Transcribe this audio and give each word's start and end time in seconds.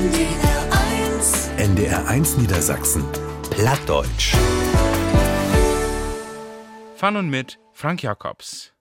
NDR1 0.00 1.58
NDR1 1.58 2.38
Niedersachsen. 2.40 3.04
Plattdeutsch. 3.50 4.34
Van 6.98 7.16
und 7.16 7.28
mit 7.28 7.58
Frank 7.74 8.02
Jacobs. 8.02 8.72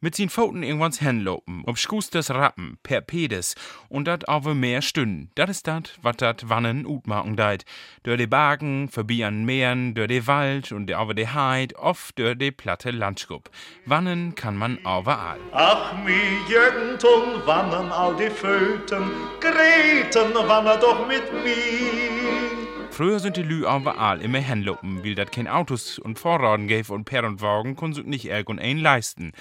Mit 0.00 0.14
sin 0.14 0.28
Pfoten 0.28 0.62
irgendwanns 0.62 1.00
hinlopen, 1.00 1.62
ob 1.66 1.78
Schusters 1.78 2.30
Rappen, 2.30 2.78
per 2.82 3.00
Pedes, 3.00 3.54
und 3.88 4.06
dat 4.06 4.28
aber 4.28 4.54
mehr 4.54 4.82
Stunden. 4.82 5.30
Dat 5.34 5.48
is 5.48 5.62
dat, 5.62 5.96
wat 6.02 6.18
dat 6.18 6.48
wannen 6.48 6.86
utmachen 6.86 7.36
deit. 7.36 7.64
Dör 8.04 8.16
de 8.16 8.26
Bagen, 8.26 8.88
vorbei 8.88 9.26
an 9.26 9.44
Meeren, 9.44 9.94
dör 9.94 10.06
de 10.06 10.26
Wald 10.26 10.72
und 10.72 10.92
aber 10.92 11.14
de 11.14 11.26
Heid, 11.26 11.76
oft 11.76 12.18
dör 12.18 12.34
de 12.34 12.50
platte 12.50 12.90
Landschub. 12.90 13.50
Wannen 13.84 14.34
kann 14.34 14.56
man 14.56 14.78
overall. 14.84 15.40
Ach, 15.52 15.92
mi 16.04 16.20
Jürgen 16.48 16.98
tun 16.98 17.44
wannen 17.46 17.90
all 17.90 18.14
die 18.16 18.30
Föten, 18.30 19.10
Greten 19.40 20.34
wann 20.34 20.80
doch 20.80 21.06
mit 21.08 21.32
mir. 21.32 22.65
Früher 22.96 23.20
sind 23.20 23.36
die 23.36 23.42
Lü 23.42 23.58
überall 23.58 24.22
immer 24.22 24.38
hinlopen, 24.38 25.04
weil 25.04 25.14
dat 25.14 25.30
kein 25.30 25.48
Autos 25.48 25.98
und 25.98 26.18
Vorraden 26.18 26.66
gäf 26.66 26.88
und 26.88 27.04
Per 27.04 27.24
und 27.24 27.42
Wagen 27.42 27.76
kon 27.76 27.92
sich 27.92 28.06
nicht 28.06 28.24
irgend 28.24 28.58
ein 28.58 28.78
leisten. 28.78 29.32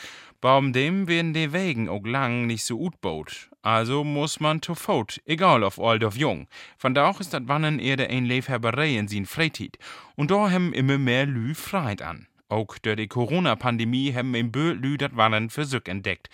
Baum 0.41 0.73
dem 0.73 1.07
werden 1.07 1.33
die 1.33 1.53
Wegen 1.53 1.87
auch 1.87 2.03
lang 2.03 2.47
nicht 2.47 2.65
so 2.65 2.77
gut 2.77 2.99
baut. 2.99 3.49
Also 3.61 4.03
muss 4.03 4.41
man 4.41 4.59
to 4.59 4.75
Fout, 4.75 5.21
egal 5.25 5.63
ob 5.63 5.79
alt 5.79 6.03
of 6.03 6.17
jung. 6.17 6.47
Von 6.77 6.93
da 6.93 7.09
auch 7.09 7.21
ist 7.21 7.33
dat 7.33 7.47
Wannen 7.47 7.79
eher 7.79 7.95
der 7.95 8.09
ein 8.09 8.25
Lebhaberei 8.25 8.97
in 8.97 9.07
sin 9.07 9.25
Freitid. 9.25 9.77
Und 10.17 10.31
da 10.31 10.51
haben 10.51 10.73
immer 10.73 10.97
mehr 10.97 11.25
Lü 11.25 11.55
Freit 11.55 12.01
an. 12.01 12.27
Auch 12.49 12.77
durch 12.79 12.97
die 12.97 13.07
Corona-Pandemie 13.07 14.13
haben 14.13 14.35
im 14.35 14.51
Bö 14.51 14.73
Lü 14.73 14.97
dat 14.97 15.15
Wannen 15.15 15.49
für 15.49 15.63
sich 15.63 15.87
entdeckt. 15.87 16.27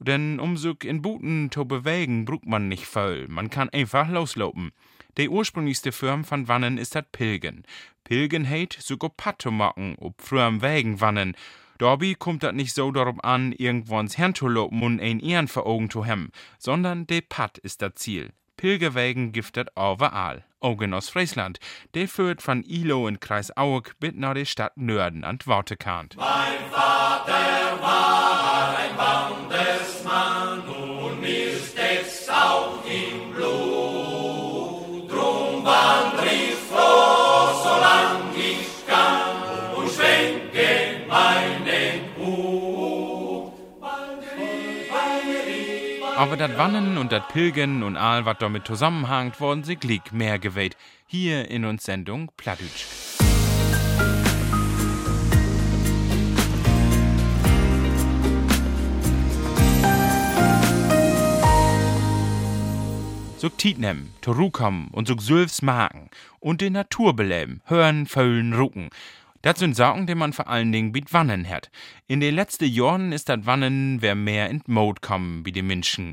Denn 0.00 0.38
um 0.38 0.58
sich 0.58 0.84
in 0.84 1.00
Buten 1.00 1.50
zu 1.50 1.64
bewegen, 1.64 2.26
brucht 2.26 2.44
man 2.44 2.68
nicht 2.68 2.84
voll. 2.84 3.26
Man 3.26 3.48
kann 3.48 3.70
einfach 3.70 4.10
loslopen. 4.10 4.72
Die 5.18 5.28
ursprünglichste 5.28 5.90
Firma 5.90 6.22
von 6.22 6.46
Wannen 6.46 6.78
ist 6.78 6.94
dat 6.94 7.10
Pilgen. 7.10 7.64
Pilgen 8.04 8.48
heit 8.48 8.78
sogar 8.80 9.10
Patto 9.10 9.50
machen, 9.50 9.96
ob 9.98 10.22
frühem 10.22 10.62
Wägen 10.62 11.00
wannen. 11.00 11.36
Dabei 11.78 12.14
kommt 12.14 12.44
dat 12.44 12.54
nicht 12.54 12.72
so 12.72 12.92
darauf 12.92 13.22
an, 13.24 13.52
irgendwanns 13.52 14.16
herzulopen 14.16 14.80
und 14.80 15.00
ein 15.00 15.18
Ehren 15.18 15.48
vor 15.48 15.66
Augen 15.66 15.90
zu 15.90 16.06
haben, 16.06 16.30
sondern 16.58 17.08
de 17.08 17.20
Pat 17.20 17.58
ist 17.58 17.82
das 17.82 17.96
Ziel. 17.96 18.30
Pilgerwegen 18.56 19.32
giftet 19.32 19.70
overall. 19.76 20.44
Augen 20.60 20.94
aus 20.94 21.08
Friesland. 21.08 21.58
Der 21.94 22.08
führt 22.08 22.40
von 22.40 22.62
Ilo 22.62 23.08
in 23.08 23.18
Kreis 23.18 23.56
Aueg 23.56 23.94
bis 23.98 24.12
nach 24.14 24.34
der 24.34 24.44
Stadt 24.44 24.76
Nörden 24.76 25.24
an 25.24 25.38
Wortekant. 25.44 26.16
Aber 46.18 46.36
dat 46.36 46.58
Wannen 46.58 46.98
und 46.98 47.12
dat 47.12 47.28
Pilgen 47.28 47.84
und 47.84 47.96
all 47.96 48.24
wat 48.24 48.42
damit 48.42 48.66
zusammenhangt, 48.66 49.38
worden 49.38 49.62
sie 49.62 49.76
glick 49.76 50.12
mehr 50.12 50.40
gewählt. 50.40 50.76
Hier 51.06 51.48
in 51.48 51.64
uns 51.64 51.84
Sendung 51.84 52.32
Plattdütsch. 52.36 52.86
So 63.36 63.48
Tietnem, 63.48 64.10
Torukam 64.20 64.88
und 64.90 65.06
so 65.06 65.16
Sülfs 65.16 65.62
Magen 65.62 66.10
und 66.40 66.60
den 66.60 66.72
Natur 66.72 67.14
beleben, 67.14 67.60
hören, 67.66 68.06
föllen, 68.06 68.54
rucken. 68.54 68.90
Das 69.42 69.58
sind 69.58 69.76
die 70.06 70.14
man 70.14 70.32
vor 70.32 70.48
allen 70.48 70.72
Dingen 70.72 70.90
mit 70.90 71.12
Wannen 71.12 71.48
hat. 71.48 71.70
In 72.06 72.20
den 72.20 72.34
letzten 72.34 72.66
Jahren 72.66 73.12
ist 73.12 73.28
das 73.28 73.46
Wannen 73.46 74.02
wer 74.02 74.14
mehr 74.14 74.50
in 74.50 74.62
Mode 74.66 75.00
kommen 75.00 75.46
wie 75.46 75.52
die 75.52 75.62
Menschen. 75.62 76.12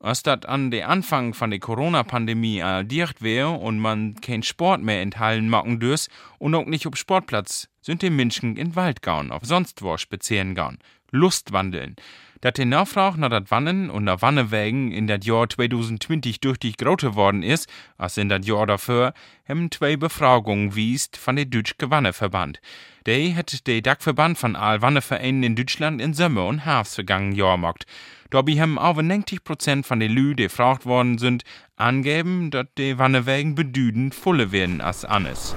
Als 0.00 0.22
das 0.22 0.44
an 0.44 0.70
den 0.70 0.84
Anfang 0.84 1.32
von 1.32 1.50
der 1.50 1.60
Corona-Pandemie 1.60 2.60
dicht 2.84 3.22
wäre 3.22 3.52
und 3.52 3.78
man 3.78 4.16
kein 4.16 4.42
Sport 4.42 4.82
mehr 4.82 5.00
in 5.00 5.18
Hallen 5.18 5.48
machen 5.48 5.80
dürst 5.80 6.10
und 6.38 6.54
auch 6.54 6.66
nicht 6.66 6.86
auf 6.86 6.96
Sportplatz, 6.96 7.68
sind 7.80 8.02
die 8.02 8.10
Menschen 8.10 8.56
in 8.56 8.76
Wald 8.76 9.02
gauen, 9.02 9.30
auf 9.30 9.44
sonst 9.44 9.82
wo 9.82 9.96
spazieren 9.96 10.54
gauen. 10.54 10.78
Lustwandeln. 11.14 11.96
Die 12.44 12.64
Nachfrage 12.66 13.18
nach 13.18 13.30
dat 13.30 13.50
Wannen 13.50 13.88
und 13.88 14.04
nach 14.04 14.20
Wannewägen 14.20 14.92
in 14.92 15.06
dat 15.06 15.24
Jahr 15.24 15.48
2020 15.48 16.40
durch 16.40 16.58
die 16.58 16.72
grote 16.72 17.14
worden 17.14 17.42
ist, 17.42 17.70
als 17.96 18.18
in 18.18 18.28
dat 18.28 18.44
Jahr 18.44 18.66
dafür, 18.66 19.14
haben 19.48 19.70
zwei 19.70 19.96
Befragungen 19.96 20.74
wiest 20.74 21.16
von 21.16 21.36
der 21.36 21.46
Deutsche 21.46 21.74
Wanneverband. 21.78 22.60
Der 23.06 23.34
hat 23.34 23.66
der 23.66 23.80
Dachverband 23.80 24.36
von 24.36 24.56
all 24.56 24.82
Wannevereinen 24.82 25.42
in 25.42 25.56
Deutschland 25.56 26.02
in 26.02 26.12
Sommer 26.12 26.46
und 26.46 26.66
Herbst 26.66 26.96
vergangenen 26.96 27.34
Jahr 27.34 27.56
gemacht. 27.56 27.86
Dabei 28.28 28.60
haben 28.60 28.76
over 28.76 29.00
90% 29.00 29.84
von 29.84 30.00
den 30.00 30.12
Lü, 30.12 30.34
die 30.34 30.44
gefragt 30.44 30.84
worden 30.84 31.16
sind, 31.16 31.44
angeben, 31.76 32.50
dass 32.50 32.66
die 32.76 32.98
Wannewägen 32.98 33.54
bedüdend 33.54 34.14
volle 34.14 34.52
werden 34.52 34.82
als 34.82 35.06
alles. 35.06 35.54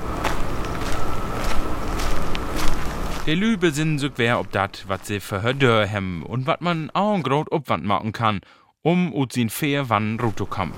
Die 3.28 3.36
Lü 3.36 3.58
besinnen 3.58 4.00
sich 4.00 4.14
wer 4.16 4.40
ob 4.40 4.54
dat, 4.54 4.86
wat 4.88 5.06
sie 5.06 5.20
für 5.20 5.54
Dörr 5.54 5.86
hem 5.86 6.24
und 6.24 6.48
wat 6.48 6.62
man 6.62 6.90
auch 6.92 7.14
en 7.14 7.24
grot 7.24 7.52
Obwand 7.52 7.84
machen 7.84 8.14
kann, 8.14 8.40
um 8.84 9.14
ut 9.14 9.34
sin 9.34 9.50
fair 9.50 9.90
wann 9.90 10.18
Ruto 10.18 10.46
kam. 10.46 10.72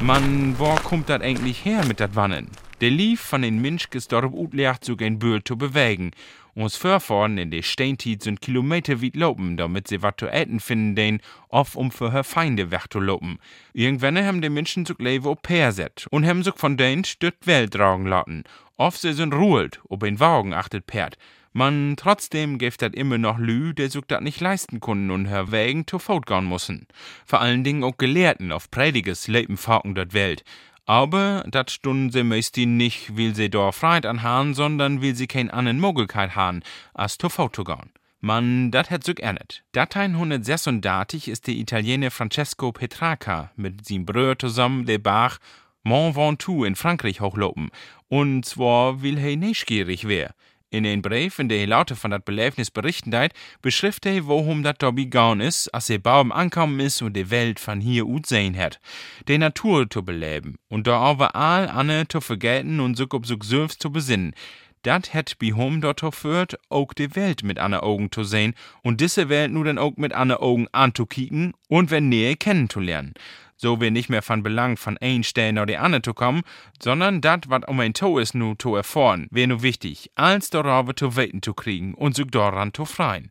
Man, 0.00 0.58
wo 0.58 0.74
kommt 0.76 1.10
dat 1.10 1.20
eigentlich 1.20 1.66
her 1.66 1.84
mit 1.84 2.00
dat 2.00 2.16
Wannen? 2.16 2.48
Der 2.80 2.88
Lief 2.88 3.20
von 3.20 3.42
den 3.42 3.60
Mensch 3.60 3.88
ist 3.92 4.10
dort 4.10 4.32
utlecht 4.32 4.86
zu 4.86 4.96
gehen 4.96 5.18
Böhl 5.18 5.44
zu 5.44 5.58
bewegen. 5.58 6.12
Uns 6.56 6.74
Vorfahren 6.74 7.36
in 7.36 7.50
de 7.50 7.60
Steintit 7.60 8.22
sind 8.22 8.40
Kilometer 8.40 9.02
weit 9.02 9.14
lopen, 9.14 9.58
damit 9.58 9.88
sie 9.88 10.00
wat 10.00 10.18
zu 10.18 10.26
äten 10.26 10.58
finden, 10.58 10.96
den 10.96 11.20
oft 11.50 11.76
um 11.76 11.90
für 11.90 12.12
her 12.12 12.24
Feinde 12.24 12.70
weg 12.70 12.86
zu 12.90 12.98
lopen. 12.98 13.38
Irgendwann 13.74 14.24
haben 14.24 14.40
die 14.40 14.48
Menschen 14.48 14.86
leben 14.98 15.26
au 15.26 15.34
pair 15.34 15.72
set 15.72 16.06
und 16.10 16.24
haben 16.24 16.42
sich 16.42 16.54
von 16.56 16.78
denen 16.78 17.04
stürt 17.04 17.46
Welt 17.46 17.74
tragen 17.74 18.06
lassen. 18.06 18.44
Oft 18.78 19.02
sie 19.02 19.12
sind 19.12 19.34
ruhelt, 19.34 19.82
ob 19.90 20.02
ein 20.02 20.18
Wagen 20.18 20.54
achtet 20.54 20.86
pert. 20.86 21.18
Man 21.52 21.94
trotzdem 21.98 22.56
gibt 22.56 22.80
dat 22.80 22.94
immer 22.94 23.18
noch 23.18 23.38
Lü, 23.38 23.74
der 23.74 23.90
sich 23.90 24.04
dat 24.06 24.22
nicht 24.22 24.40
leisten 24.40 24.80
können 24.80 25.10
und 25.10 25.26
her 25.26 25.52
Wägen 25.52 25.86
zu 25.86 25.98
Faut 25.98 26.26
müssen. 26.40 26.86
Vor 27.26 27.42
allen 27.42 27.64
Dingen 27.64 27.84
auch 27.84 27.98
Gelehrten 27.98 28.50
auf 28.50 28.70
Prediges 28.70 29.28
Leben 29.28 29.58
fahren 29.58 29.94
dat 29.94 30.14
Welt. 30.14 30.42
Aber 30.86 31.44
dat 31.48 31.72
stunden 31.72 32.10
sie 32.10 32.22
meist 32.22 32.56
nicht, 32.56 33.16
weil 33.18 33.34
sie 33.34 33.50
da 33.50 33.72
Freit 33.72 34.06
anhaben, 34.06 34.54
sondern 34.54 35.02
weil 35.02 35.16
sie 35.16 35.26
kein 35.26 35.50
Möglichkeit 35.78 36.36
haben, 36.36 36.62
als 36.94 37.18
zu 37.18 37.28
Faut 37.28 37.54
zu 37.54 37.64
gehen. 37.64 37.90
Man, 38.20 38.70
dat 38.70 38.90
hat 38.90 39.04
sich 39.04 39.20
erntet. 39.20 39.64
Datein 39.72 40.12
136 40.12 41.28
ist 41.28 41.48
der 41.48 41.54
Italiener 41.54 42.10
Francesco 42.10 42.72
Petrarca 42.72 43.50
mit 43.56 43.86
seinem 43.86 44.06
Brüder 44.06 44.38
zusammen 44.38 44.86
der 44.86 44.98
Bach 44.98 45.38
Mont 45.82 46.16
Ventoux 46.16 46.64
in 46.64 46.74
Frankreich 46.76 47.20
hochlopen. 47.20 47.70
Und 48.08 48.44
zwar 48.44 49.02
will 49.02 49.18
er 49.18 49.36
neugierig 49.36 50.08
wär. 50.08 50.34
In 50.76 50.84
den 50.84 51.00
Brief, 51.00 51.38
in 51.38 51.48
der 51.48 51.60
er 51.60 51.68
lauter 51.68 51.96
von 51.96 52.10
dat 52.10 52.26
Belebnis 52.26 52.70
berichten 52.70 53.10
deit, 53.10 53.32
beschrift 53.62 54.04
er, 54.04 54.26
worum 54.26 54.62
dat 54.62 54.82
Dobby 54.82 55.06
gaun 55.06 55.40
is, 55.40 55.68
als 55.68 55.88
er 55.88 55.98
Baum 55.98 56.30
ankommen 56.30 56.80
is 56.80 57.00
und 57.00 57.14
die 57.16 57.30
Welt 57.30 57.58
von 57.58 57.80
hier 57.80 58.06
ut 58.06 58.26
sehen 58.26 58.54
hat. 58.54 58.78
Die 59.26 59.38
Natur 59.38 59.88
zu 59.88 60.04
beleben 60.04 60.58
und 60.68 60.86
da 60.86 61.10
overall 61.10 61.70
anne 61.70 62.06
zu 62.08 62.20
vergelten 62.20 62.80
und 62.80 62.98
sich 62.98 63.10
ob 63.14 63.24
sich 63.24 63.42
selbst 63.42 63.80
zu 63.80 63.90
besinnen. 63.90 64.34
Dat 64.82 65.14
het 65.14 65.38
bi 65.38 65.52
hom 65.52 65.80
dort 65.80 66.02
führt, 66.14 66.58
auch 66.68 66.92
die 66.92 67.16
Welt 67.16 67.42
mit 67.42 67.58
anne 67.58 67.82
Augen 67.82 68.12
zu 68.12 68.22
sehen 68.22 68.52
und 68.82 69.00
diese 69.00 69.30
Welt 69.30 69.52
nur 69.52 69.64
dann 69.64 69.78
auch 69.78 69.96
mit 69.96 70.12
anne 70.12 70.40
Augen 70.40 70.68
anzukicken 70.72 71.54
und 71.68 71.90
wenn 71.90 72.10
Nähe 72.10 72.36
kennenzulernen 72.36 73.14
so 73.56 73.80
wir 73.80 73.90
nicht 73.90 74.08
mehr 74.08 74.22
von 74.22 74.42
Belang 74.42 74.76
von 74.76 74.98
ein 74.98 75.24
Stellen 75.24 75.58
oder 75.58 75.66
die 75.66 75.76
andere 75.76 76.02
zu 76.02 76.14
kommen, 76.14 76.42
sondern 76.82 77.20
dat, 77.20 77.48
wat 77.48 77.68
um 77.68 77.80
ein 77.80 77.94
To 77.94 78.18
ist, 78.18 78.34
nu 78.34 78.54
zu 78.54 78.76
erfahren, 78.76 79.28
wäre 79.30 79.48
nu 79.48 79.62
wichtig, 79.62 80.10
als 80.14 80.50
darauf 80.50 80.94
zu 80.94 81.16
weten 81.16 81.42
zu 81.42 81.54
kriegen 81.54 81.94
und 81.94 82.16
sich 82.16 82.26
daran 82.26 82.72
zu 82.74 82.84
freien. 82.84 83.30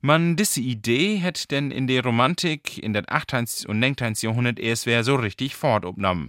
Man, 0.00 0.36
diese 0.36 0.60
Idee 0.60 1.16
hätt 1.16 1.50
denn 1.50 1.70
in 1.70 1.86
der 1.86 2.04
Romantik 2.04 2.76
in 2.76 2.92
der 2.92 3.04
18. 3.10 3.46
und 3.68 3.78
19. 3.78 4.14
Jahrhundert 4.20 4.60
erst 4.60 4.84
wär 4.84 5.02
so 5.02 5.14
richtig 5.14 5.56
fortobnommen. 5.56 6.28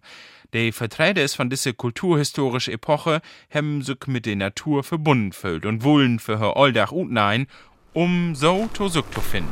Die 0.54 0.72
Vertreter 0.72 1.28
von 1.28 1.50
dieser 1.50 1.74
kulturhistorischen 1.74 2.74
Epoche 2.74 3.22
haben 3.54 3.82
sich 3.82 4.08
mit 4.08 4.26
der 4.26 4.38
Natur 4.38 4.86
verbunden 4.86 5.34
fühlt 5.34 5.66
und 5.66 5.84
wollen 5.84 6.20
für 6.20 6.40
her 6.40 6.56
Alldach 6.56 6.94
und 6.94 7.12
nein, 7.12 7.48
um 7.92 8.34
so 8.36 8.70
zu 8.74 8.90
finden. 8.90 9.52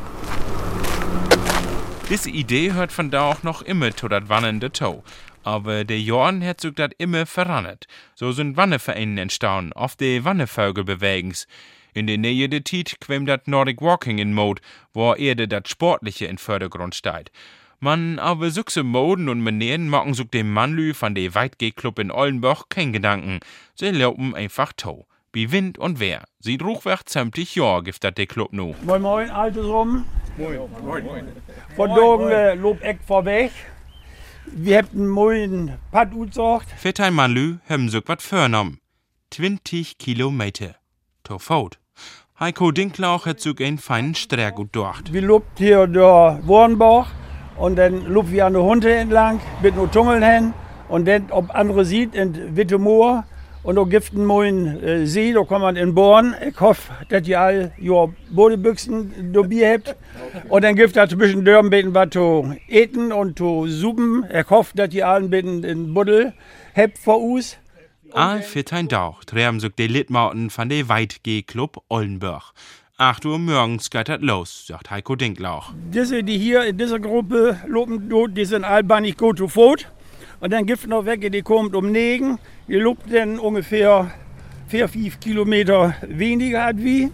Diese 2.10 2.28
Idee 2.28 2.72
hört 2.74 2.92
von 2.92 3.10
da 3.10 3.30
auch 3.30 3.42
noch 3.42 3.62
immer 3.62 3.96
zu 3.96 4.08
dat 4.08 4.28
wannende 4.28 4.70
Tau. 4.70 5.02
Aber 5.42 5.84
der 5.84 6.00
Jorn 6.00 6.44
hat 6.44 6.60
sich 6.60 6.74
dat 6.74 6.92
immer 6.98 7.24
verrannet. 7.24 7.86
So 8.14 8.32
sind 8.32 8.58
Wannevereine 8.58 9.22
entstanden, 9.22 9.72
auf 9.72 9.96
de 9.96 10.22
Wannevögel 10.22 10.84
bewegens. 10.84 11.46
In 11.94 12.06
der 12.06 12.18
Nähe 12.18 12.50
der 12.50 12.62
Tiet 12.62 12.96
quem 13.00 13.24
dat 13.24 13.48
Nordic 13.48 13.80
Walking 13.80 14.18
in 14.18 14.34
Mode, 14.34 14.60
wo 14.92 15.14
erde 15.14 15.48
dat 15.48 15.66
Sportliche 15.66 16.26
in 16.26 16.36
Vordergrund 16.36 16.94
steht. 16.94 17.32
Man 17.80 18.18
aber 18.18 18.50
suchse 18.50 18.82
Moden 18.82 19.30
und 19.30 19.40
Manieren 19.40 19.88
machen 19.88 20.12
sich 20.12 20.28
dem 20.28 20.52
Mannlü 20.52 20.92
von 20.92 21.14
de 21.14 21.34
Weitgeh-Club 21.34 21.98
in 21.98 22.10
Ollenbach 22.10 22.64
kein 22.68 22.92
Gedanken. 22.92 23.40
Sie 23.74 23.90
laufen 23.90 24.34
einfach 24.34 24.74
tau. 24.76 25.06
Wie 25.32 25.50
Wind 25.52 25.78
und 25.78 26.00
Wehr. 26.00 26.24
Sieht 26.38 26.62
ruchwärts 26.62 27.14
sämtlich 27.14 27.54
Jahr 27.54 27.82
gibt 27.82 28.04
dat 28.04 28.18
de 28.18 28.26
Club 28.26 28.52
nu. 28.52 28.74
Moin 28.82 29.00
Moin, 29.00 29.30
altes 29.30 29.64
Rum. 29.64 30.04
Moin. 30.36 30.58
Moin. 30.82 31.28
Von 31.76 31.90
Dogen 31.94 32.30
äh, 32.30 32.54
lob 32.54 32.82
Eck 32.82 32.98
vorweg. 33.06 33.52
Wir 34.46 34.78
hätten 34.78 35.06
moin 35.06 35.78
Pad 35.92 36.12
utsorgt. 36.12 36.68
Für 36.76 36.92
dein 36.92 37.14
Mannlü 37.14 37.58
haben 37.68 37.88
sich 37.88 38.02
wat 38.06 38.20
förnom. 38.20 38.78
20 39.30 39.96
Kilometer. 39.98 40.74
To 41.22 41.38
Faut. 41.38 41.78
Heiko 42.40 42.72
Dinklauch 42.72 43.26
hat 43.26 43.40
sich 43.40 43.60
einen 43.60 43.78
feinen 43.78 44.16
Streck 44.16 44.56
gut 44.56 44.70
durch. 44.72 45.00
Wir 45.12 45.22
lobt 45.22 45.58
hier 45.58 45.86
der 45.86 46.40
Wurmbach 46.42 47.12
und 47.56 47.76
dann 47.76 48.04
lobt 48.06 48.32
wir 48.32 48.46
an 48.46 48.54
der 48.54 48.62
Hunde 48.62 48.92
entlang 48.92 49.40
mit 49.62 49.76
nur 49.76 49.90
Tungeln 49.90 50.22
hin 50.24 50.52
und 50.88 51.06
dann, 51.06 51.30
ob 51.30 51.54
andere 51.54 51.84
sieht, 51.84 52.14
in 52.16 52.56
Wittemoor 52.56 53.24
und 53.64 53.76
da 53.76 53.84
gibt 53.84 54.12
einen 54.12 54.26
neuen 54.26 54.82
äh, 54.82 55.06
See, 55.06 55.32
da 55.32 55.42
kann 55.42 55.62
man 55.62 55.76
in 55.76 55.94
Born. 55.94 56.34
Ich 56.46 56.60
hoffe, 56.60 56.92
dass 57.08 57.26
ihr 57.26 57.40
alle 57.40 57.72
ja, 57.80 58.06
Bodebüchsen 58.30 59.32
dabei 59.32 59.72
habt. 59.72 59.96
Und 60.48 60.64
dann 60.64 60.76
gibt 60.76 60.96
es 60.96 61.08
zwischen 61.08 61.44
Dörren 61.44 61.70
beten 61.70 61.94
was 61.94 62.10
zu 62.10 62.54
eten 62.68 63.10
und 63.10 63.38
zu 63.38 63.66
suppen. 63.66 64.24
Ich 64.32 64.50
hoffe, 64.50 64.76
dass 64.76 64.92
ihr 64.92 65.08
alle 65.08 65.28
beten 65.28 65.64
in 65.64 65.94
Buddel 65.94 66.34
habt 66.76 66.98
vor 66.98 67.22
uns. 67.22 67.56
All 68.12 68.42
für 68.42 68.62
dein 68.62 68.86
Dauch 68.86 69.24
treffen 69.24 69.58
sich 69.58 69.72
die 69.76 69.88
Litmauten 69.88 70.50
von 70.50 70.68
der 70.68 70.88
Weitgeh-Club 70.88 71.82
Ollenburg. 71.88 72.52
8 72.96 73.26
Uhr 73.26 73.40
morgens 73.40 73.90
geht 73.90 74.08
das 74.08 74.20
los, 74.20 74.66
sagt 74.68 74.90
Heiko 74.90 75.16
Dinklauch. 75.16 75.72
Diese, 75.92 76.22
die 76.22 76.38
hier 76.38 76.64
in 76.64 76.78
dieser 76.78 77.00
Gruppe 77.00 77.58
loben, 77.66 78.08
die 78.34 78.44
sind 78.44 78.62
allbeinig 78.62 79.16
gut 79.16 79.38
zu 79.38 79.48
Fot. 79.48 79.88
Und 80.44 80.52
dann 80.52 80.66
gibt 80.66 80.80
es 80.80 80.86
noch 80.86 81.06
welche, 81.06 81.30
die 81.30 81.40
kommen 81.40 81.74
um 81.74 81.90
Negen. 81.90 82.38
Die 82.68 82.74
lobt 82.74 83.10
dann 83.10 83.38
ungefähr 83.38 84.10
4, 84.68 84.88
5 84.88 85.18
Kilometer 85.18 85.94
weniger 86.06 86.66
als 86.66 86.76
wie. 86.80 87.10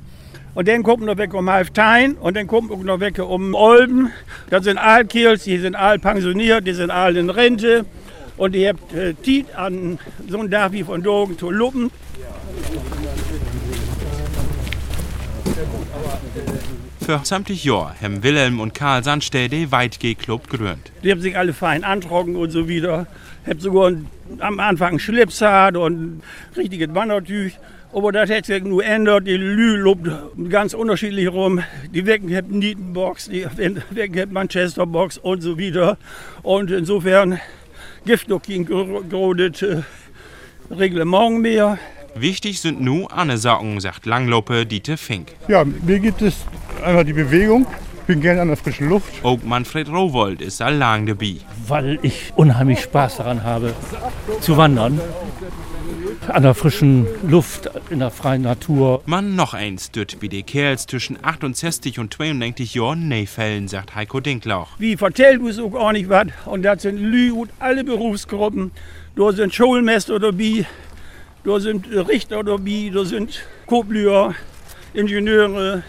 Und 0.56 0.66
dann 0.66 0.82
kommt 0.82 1.04
noch 1.04 1.16
weg 1.16 1.32
um 1.32 1.48
Halftein 1.48 2.14
und 2.14 2.36
dann 2.36 2.48
kommt 2.48 2.70
noch 2.84 2.98
weg 2.98 3.20
um 3.20 3.54
Olben. 3.54 4.10
Das 4.50 4.64
sind 4.64 4.78
Aalkirls, 4.78 5.44
die 5.44 5.58
sind 5.58 5.76
all 5.76 6.00
pensioniert, 6.00 6.66
die 6.66 6.72
sind 6.72 6.90
all 6.90 7.16
in 7.16 7.30
Rente. 7.30 7.86
Und 8.36 8.56
die 8.56 8.66
habt 8.66 8.92
äh, 8.94 9.14
Tiet 9.14 9.54
an 9.54 10.00
so 10.26 10.40
einem 10.40 10.50
Tag 10.50 10.72
wie 10.72 10.82
von 10.82 11.00
Dogen 11.00 11.38
zu 11.38 11.52
luppen. 11.52 11.92
Für 17.02 17.20
sämtlich 17.24 17.64
Jahr 17.64 17.94
haben 18.02 18.22
Wilhelm 18.22 18.60
und 18.60 18.74
Karl 18.74 19.02
Sandstäde 19.02 19.72
Weitgeh-Club 19.72 20.50
gegründet. 20.50 20.92
Die 21.02 21.10
haben 21.10 21.20
sich 21.20 21.36
alle 21.36 21.54
fein 21.54 21.82
antrocken 21.82 22.36
und 22.36 22.50
so 22.50 22.68
wieder. 22.68 23.06
Hab 23.46 23.60
sogar 23.60 23.92
am 24.38 24.60
Anfang 24.60 24.90
einen 24.90 24.98
Schlips 24.98 25.40
und 25.40 25.74
ein 25.76 26.22
richtiges 26.56 26.94
Wandertüch. 26.94 27.58
Aber 27.92 28.12
das 28.12 28.30
hat 28.30 28.46
sich 28.46 28.62
nur 28.62 28.84
ändert. 28.84 29.26
Die 29.26 29.36
Lü 29.36 29.76
lobt 29.76 30.08
ganz 30.50 30.74
unterschiedlich 30.74 31.28
rum. 31.28 31.62
Die 31.92 32.06
Wecken 32.06 32.34
haben 32.36 32.58
Nietenbox, 32.58 33.30
die 33.30 33.46
Wecken 33.90 34.20
haben 34.20 34.32
Manchesterbox 34.32 35.18
und 35.18 35.40
so 35.40 35.56
wieder. 35.58 35.96
Und 36.42 36.70
insofern 36.70 37.40
gibt 38.04 38.28
noch 38.28 38.42
kein 38.42 38.66
großes 38.66 39.62
äh, 39.62 39.82
Reglement 40.70 41.40
mehr. 41.40 41.78
Wichtig 42.14 42.60
sind 42.60 42.80
nur 42.80 43.12
andere 43.12 43.38
Sachen, 43.38 43.80
sagt 43.80 44.06
Langloppe 44.06 44.66
Dieter 44.66 44.96
Fink. 44.96 45.32
Ja, 45.48 45.64
mir 45.64 46.00
gibt 46.00 46.22
es 46.22 46.34
einfach 46.84 47.04
die 47.04 47.12
Bewegung. 47.12 47.66
Ich 48.00 48.06
bin 48.06 48.20
gerne 48.20 48.40
an 48.40 48.48
der 48.48 48.56
frischen 48.56 48.88
Luft. 48.88 49.24
Auch 49.24 49.38
Manfred 49.44 49.88
Rowold 49.88 50.40
ist 50.42 50.58
lang 50.60 51.06
dabei. 51.06 51.36
weil 51.68 51.98
ich 52.02 52.32
unheimlich 52.34 52.80
Spaß 52.80 53.18
daran 53.18 53.44
habe, 53.44 53.74
zu 54.40 54.56
wandern. 54.56 55.00
An 56.26 56.42
der 56.42 56.54
frischen 56.54 57.06
Luft, 57.28 57.70
in 57.88 58.00
der 58.00 58.10
freien 58.10 58.42
Natur. 58.42 59.02
Man 59.06 59.36
noch 59.36 59.54
eins 59.54 59.90
dort 59.90 60.20
wie 60.20 60.28
die 60.28 60.42
Kerls 60.42 60.86
zwischen 60.86 61.18
68 61.22 61.98
und 61.98 62.12
92 62.12 62.74
Jahren 62.74 63.08
Neifällen, 63.08 63.68
sagt 63.68 63.94
Heiko 63.94 64.20
Dinklauch. 64.20 64.68
Wie 64.78 64.96
vertellt 64.96 65.40
uns 65.40 65.58
auch 65.58 65.70
gar 65.70 65.92
nicht 65.92 66.08
was. 66.08 66.26
Und 66.46 66.62
das 66.62 66.82
sind 66.82 66.98
Lü 66.98 67.30
und 67.32 67.50
alle 67.58 67.84
Berufsgruppen. 67.84 68.72
Da 69.16 69.32
sind 69.32 69.54
Schulmeister 69.54 70.18
dabei, 70.18 70.66
da 71.44 71.60
sind 71.60 71.86
Richter 71.90 72.42
dabei, 72.44 72.90
da 72.92 73.04
sind 73.04 73.42
Koblüher, 73.66 74.34
Ingenieure, 74.94 75.82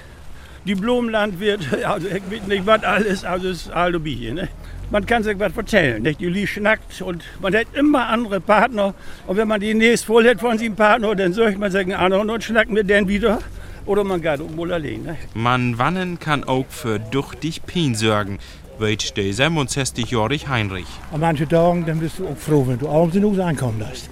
Diplomlandwirte, 0.66 1.88
also 1.90 2.08
ich 2.08 2.24
weiß 2.32 2.48
nicht 2.48 2.66
was 2.66 2.84
alles, 2.84 3.26
also 3.26 3.50
es 3.50 3.64
ist 3.64 3.72
all 3.72 3.92
dabei 3.92 4.10
hier. 4.10 4.34
Ne? 4.34 4.50
Man 4.92 5.06
kann 5.06 5.24
sich 5.24 5.40
was 5.40 5.56
erzählen, 5.56 6.02
nicht? 6.04 6.20
die 6.20 6.48
schnackt 6.48 7.02
und 7.02 7.24
man 7.42 7.56
hat 7.56 7.68
immer 7.74 8.08
andere 8.10 8.42
Partner. 8.42 8.94
Und 9.26 9.38
wenn 9.38 9.48
man 9.48 9.62
die 9.62 9.74
nächst 9.74 10.06
voll 10.06 10.28
hat 10.28 10.42
von 10.42 10.58
seinem 10.58 10.76
Partner, 10.76 11.16
dann 11.16 11.32
sucht 11.32 11.58
man 11.58 11.72
sich 11.72 11.82
einen 11.82 11.94
anderen 11.94 12.30
und 12.30 12.44
schnackt 12.44 12.70
mit 12.70 12.90
den 12.90 13.08
wieder. 13.08 13.40
Oder 13.86 14.04
man 14.04 14.22
geht 14.22 14.42
auch 14.42 14.50
mal 14.50 14.72
allein. 14.74 15.04
Ne? 15.04 15.18
Man 15.34 15.78
wannen 15.78 16.20
kann 16.20 16.44
auch 16.44 16.66
für 16.70 17.00
duchtig 17.00 17.66
Pien 17.66 17.96
sorgen, 17.96 18.40
weet 18.80 19.16
der 19.16 19.26
67-jährige 19.34 20.50
Heinrich. 20.50 20.88
An 21.12 21.22
manchen 21.22 21.48
Tagen 21.48 21.86
dann 21.86 22.00
bist 22.00 22.20
du 22.20 22.28
auch 22.28 22.38
froh, 22.38 22.68
wenn 22.68 22.78
du 22.78 22.90
abends 22.90 23.16
in 23.16 23.24
Haus 23.24 23.40
ankommen 23.40 23.80
lässt. 23.80 24.10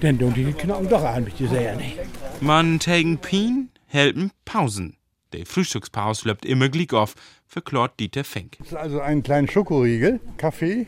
Dann 0.00 0.18
tun 0.18 0.34
die 0.34 0.52
Knochen 0.52 0.88
doch 0.88 1.02
an, 1.02 1.24
mich 1.24 1.34
sehr 1.36 1.76
nicht. 1.76 1.98
Man 2.40 2.78
tegen 2.78 3.18
Pien, 3.18 3.70
helpen 3.86 4.30
Pausen. 4.44 4.96
Der 5.32 5.46
Frühstückspause 5.46 6.28
läuft 6.28 6.44
immer 6.44 6.68
glick 6.68 6.92
auf, 6.92 7.14
verklort 7.46 7.98
Dieter 7.98 8.24
Fink. 8.24 8.56
Das 8.58 8.68
ist 8.68 8.74
also 8.74 9.00
einen 9.00 9.22
kleinen 9.22 9.48
Schokoriegel, 9.48 10.20
Kaffee, 10.36 10.86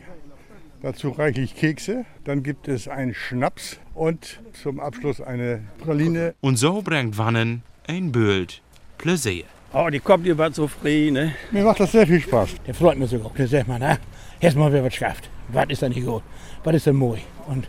dazu 0.81 1.09
reichlich 1.09 1.55
Kekse. 1.55 2.05
Dann 2.23 2.43
gibt 2.43 2.67
es 2.67 2.87
einen 2.87 3.13
Schnaps 3.13 3.79
und 3.95 4.39
zum 4.61 4.79
Abschluss 4.79 5.21
eine 5.21 5.63
Praline. 5.79 6.35
Und 6.41 6.57
so 6.57 6.81
bringt 6.81 7.17
Wannen 7.17 7.63
ein 7.87 8.11
Bild 8.11 8.61
Pläsier. 8.97 9.45
Oh, 9.73 9.89
die 9.91 9.99
kommt 9.99 10.25
über 10.25 10.51
so 10.51 10.67
frei. 10.67 11.09
Ne? 11.11 11.33
Mir 11.51 11.63
macht 11.63 11.79
das 11.79 11.91
sehr 11.91 12.07
viel 12.07 12.21
Spaß. 12.21 12.49
Der 12.65 12.73
freut 12.73 12.97
mich 12.97 13.09
sogar. 13.09 13.31
Der 13.37 13.47
sagt 13.47 13.67
man, 13.67 13.81
na, 13.81 13.97
erst 14.39 14.57
mal 14.57 14.71
wer 14.71 14.83
was 14.83 14.93
schafft. 14.93 15.29
Was 15.49 15.67
ist 15.69 15.81
denn 15.81 15.91
nicht 15.91 16.05
gut? 16.05 16.23
Was 16.63 16.75
ist 16.75 16.85
denn 16.87 16.95
moi? 16.95 17.17
Und 17.47 17.67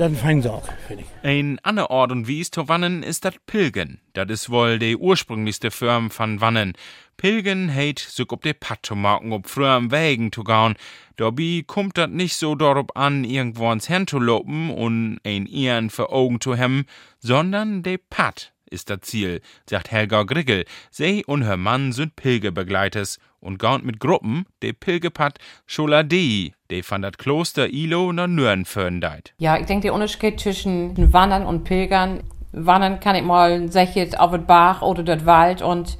das 0.00 0.12
ist 0.12 0.18
ein 0.18 0.22
Feinsorg, 0.22 0.64
finde 0.86 1.04
ich. 1.04 1.10
Ein 1.22 1.58
anderer 1.62 1.90
Ort 1.90 2.10
und 2.10 2.26
Wies 2.26 2.50
zu 2.50 2.68
Wannen 2.68 3.02
ist 3.02 3.26
das 3.26 3.34
Pilgen. 3.44 4.00
Das 4.14 4.30
ist 4.30 4.48
wohl 4.48 4.78
die 4.78 4.96
ursprünglichste 4.96 5.70
Firma 5.70 6.08
von 6.08 6.40
Wannen. 6.40 6.72
Pilgen 7.18 7.68
heit 7.68 7.98
sich 7.98 8.32
ob 8.32 8.40
de 8.40 8.54
Patt 8.54 8.78
zu 8.82 8.96
machen, 8.96 9.30
ob 9.32 9.46
früher 9.46 9.68
am 9.68 9.90
Wägen 9.90 10.32
zu 10.32 10.42
gauen. 10.42 10.76
Dabei 11.16 11.64
kommt 11.66 11.98
dat 11.98 12.10
nicht 12.10 12.34
so 12.36 12.54
darauf 12.54 12.96
an, 12.96 13.24
irgendwo 13.24 13.68
ans 13.68 13.90
Herrn 13.90 14.06
zu 14.06 14.18
lopen 14.18 14.70
und 14.70 15.20
ein 15.22 15.44
Ehren 15.44 15.90
für 15.90 16.10
Augen 16.10 16.40
zu 16.40 16.56
hemmen, 16.56 16.86
sondern 17.18 17.82
de 17.82 17.98
Patt 17.98 18.54
ist 18.70 18.88
das 18.88 19.00
Ziel, 19.02 19.42
sagt 19.68 19.90
Helga 19.90 20.22
Griggel. 20.22 20.64
Sie 20.90 21.26
und 21.26 21.42
her 21.42 21.58
Mann 21.58 21.92
sind 21.92 22.16
Pilgerbegleiters 22.16 23.18
und 23.40 23.58
gauen 23.58 23.84
mit 23.84 24.00
Gruppen 24.00 24.46
de 24.62 24.72
Pilgepat 24.72 25.38
Scholadei, 25.66 26.52
de 26.70 26.82
von 26.82 27.02
dat 27.02 27.18
Kloster 27.18 27.68
Ilo 27.72 28.12
nach 28.12 28.26
Nürnförn 28.26 29.00
deit. 29.00 29.34
Ja, 29.38 29.56
ich 29.58 29.66
denke, 29.66 29.82
der 29.88 29.94
Unterschied 29.94 30.40
zwischen 30.40 31.12
Wandern 31.12 31.46
und 31.46 31.64
Pilgern. 31.64 32.22
Wandern 32.52 33.00
kann 33.00 33.16
ich 33.16 33.22
mal, 33.22 33.68
jetzt, 33.94 34.18
auf 34.18 34.32
den 34.32 34.46
Bach 34.46 34.82
oder 34.82 35.02
dort 35.02 35.24
Wald 35.24 35.62
und 35.62 35.98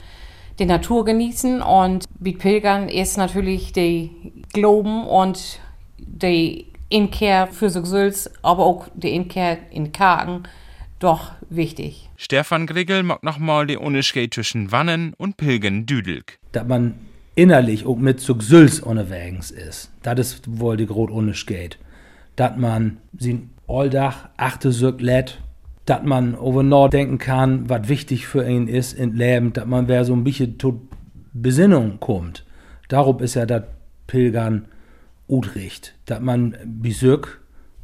die 0.59 0.67
Natur 0.67 1.05
genießen. 1.05 1.63
Und 1.63 2.05
mit 2.19 2.39
Pilgern 2.39 2.89
ist 2.89 3.17
natürlich 3.17 3.73
die 3.73 4.11
Glauben 4.53 5.07
und 5.07 5.61
die 5.99 6.67
Inkehr 6.89 7.47
für 7.47 7.71
selbst, 7.71 8.33
aber 8.43 8.67
auch 8.67 8.89
die 8.95 9.15
Inkehr 9.15 9.59
in 9.71 9.93
Kargen 9.93 10.43
doch 10.99 11.33
wichtig. 11.49 12.11
Stefan 12.17 12.67
Griggel 12.67 13.03
mag 13.03 13.23
nochmal 13.23 13.67
die 13.67 13.77
Unterschied 13.77 14.35
zwischen 14.35 14.71
Wannen 14.71 15.15
und 15.17 15.37
Pilgen 15.37 15.87
düdelk. 15.87 16.39
dass 16.53 16.67
man 16.67 16.95
innerlich 17.35 17.87
auch 17.87 17.97
mit 17.97 18.21
zu 18.21 18.37
Gsülz 18.37 18.81
unterwegs 18.81 19.51
ist. 19.51 19.91
Das 20.03 20.19
ist 20.19 20.61
wohl 20.61 20.77
die 20.77 20.87
groß 20.87 21.11
Unterschied. 21.11 21.79
Dass 22.37 22.57
man 22.57 22.99
sie 23.17 23.49
alldach 23.69 24.29
achte 24.37 24.73
Sück 24.73 25.01
lädt, 25.01 25.41
dass 25.87 26.03
man 26.03 26.35
over 26.35 26.63
nachdenken 26.63 27.19
kann, 27.19 27.69
was 27.69 27.89
wichtig 27.89 28.27
für 28.27 28.49
ihn 28.49 28.69
ist 28.69 28.93
im 28.93 29.15
Leben, 29.15 29.53
dass 29.53 29.67
man 29.67 29.89
wer 29.89 30.05
so 30.05 30.13
ein 30.13 30.25
bisschen 30.25 30.59
zur 30.59 30.81
Besinnung 31.33 32.01
kommt. 32.01 32.45
Darum 32.89 33.21
ist 33.21 33.35
ja 33.35 33.47
das 33.47 33.65
Pilgern 34.07 34.67
utricht, 35.29 35.95
dass 36.07 36.21
man 36.21 36.57
besück 36.65 37.41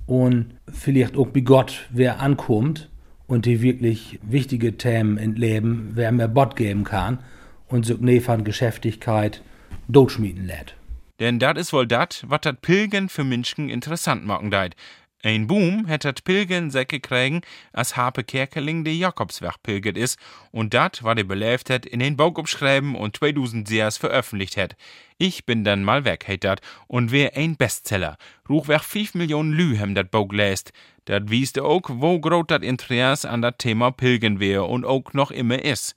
und 0.06 0.46
vielleicht 0.68 1.16
auch 1.16 1.28
bei 1.28 1.40
Gott 1.40 1.86
wer 1.90 2.20
ankommt 2.20 2.90
und 3.26 3.46
die 3.46 3.62
wirklich 3.62 4.18
wichtige 4.22 4.76
Themen 4.76 5.16
im 5.18 5.34
Leben, 5.34 5.90
wer 5.94 6.10
mehr 6.12 6.28
Bot 6.28 6.56
geben 6.56 6.84
kann 6.84 7.18
und 7.68 7.86
so 7.86 7.94
nee 7.98 8.20
von 8.20 8.44
Geschäftigkeit 8.44 9.42
durchschmieden 9.88 10.46
lädt. 10.46 10.74
Denn 11.18 11.38
dat 11.38 11.56
is 11.56 11.72
wohl 11.72 11.86
dat, 11.86 12.24
wat 12.28 12.44
dat 12.44 12.60
Pilgen 12.60 13.08
für 13.08 13.24
Menschen 13.24 13.70
interessant 13.70 14.26
machen 14.26 14.50
deit. 14.50 14.76
Ein 15.22 15.46
Boom 15.48 15.88
hat 15.88 16.04
dat 16.04 16.22
Pilgern 16.24 16.70
Säcke 16.70 17.00
kriegen, 17.00 17.40
als 17.72 17.96
Harpe 17.96 18.22
Kerkeling 18.22 18.84
de 18.84 18.92
Jakobsweg 18.92 19.60
pilgert 19.62 19.96
is 19.96 20.16
und 20.52 20.72
dat, 20.72 21.02
war 21.02 21.14
de 21.14 21.24
belebt 21.24 21.70
hat, 21.70 21.86
in 21.86 22.00
den 22.00 22.16
Bauch 22.16 22.36
abschreiben 22.36 22.94
und 22.94 23.16
2000 23.16 23.68
Jahres 23.70 23.96
veröffentlicht 23.96 24.56
hat. 24.56 24.76
Ich 25.18 25.46
bin 25.46 25.64
dann 25.64 25.82
mal 25.82 26.04
weg, 26.04 26.28
heit 26.28 26.44
dat, 26.44 26.60
und 26.86 27.10
wär 27.10 27.34
ein 27.34 27.56
Bestseller. 27.56 28.18
Ruchweg 28.48 28.82
5 28.82 29.14
Millionen 29.14 29.52
Lü 29.52 29.76
hem 29.76 29.94
dat 29.94 30.10
Bauch 30.10 30.32
läst. 30.32 30.72
Dat 31.06 31.30
wieste 31.30 31.64
auch, 31.64 31.88
wo 31.88 32.20
groß 32.20 32.46
dat 32.46 32.62
Interesse 32.62 33.28
an 33.28 33.42
dat 33.42 33.58
Thema 33.58 33.90
Pilgern 33.90 34.38
wär 34.38 34.68
und 34.68 34.84
auch 34.84 35.12
noch 35.12 35.30
immer 35.30 35.64
is. 35.64 35.94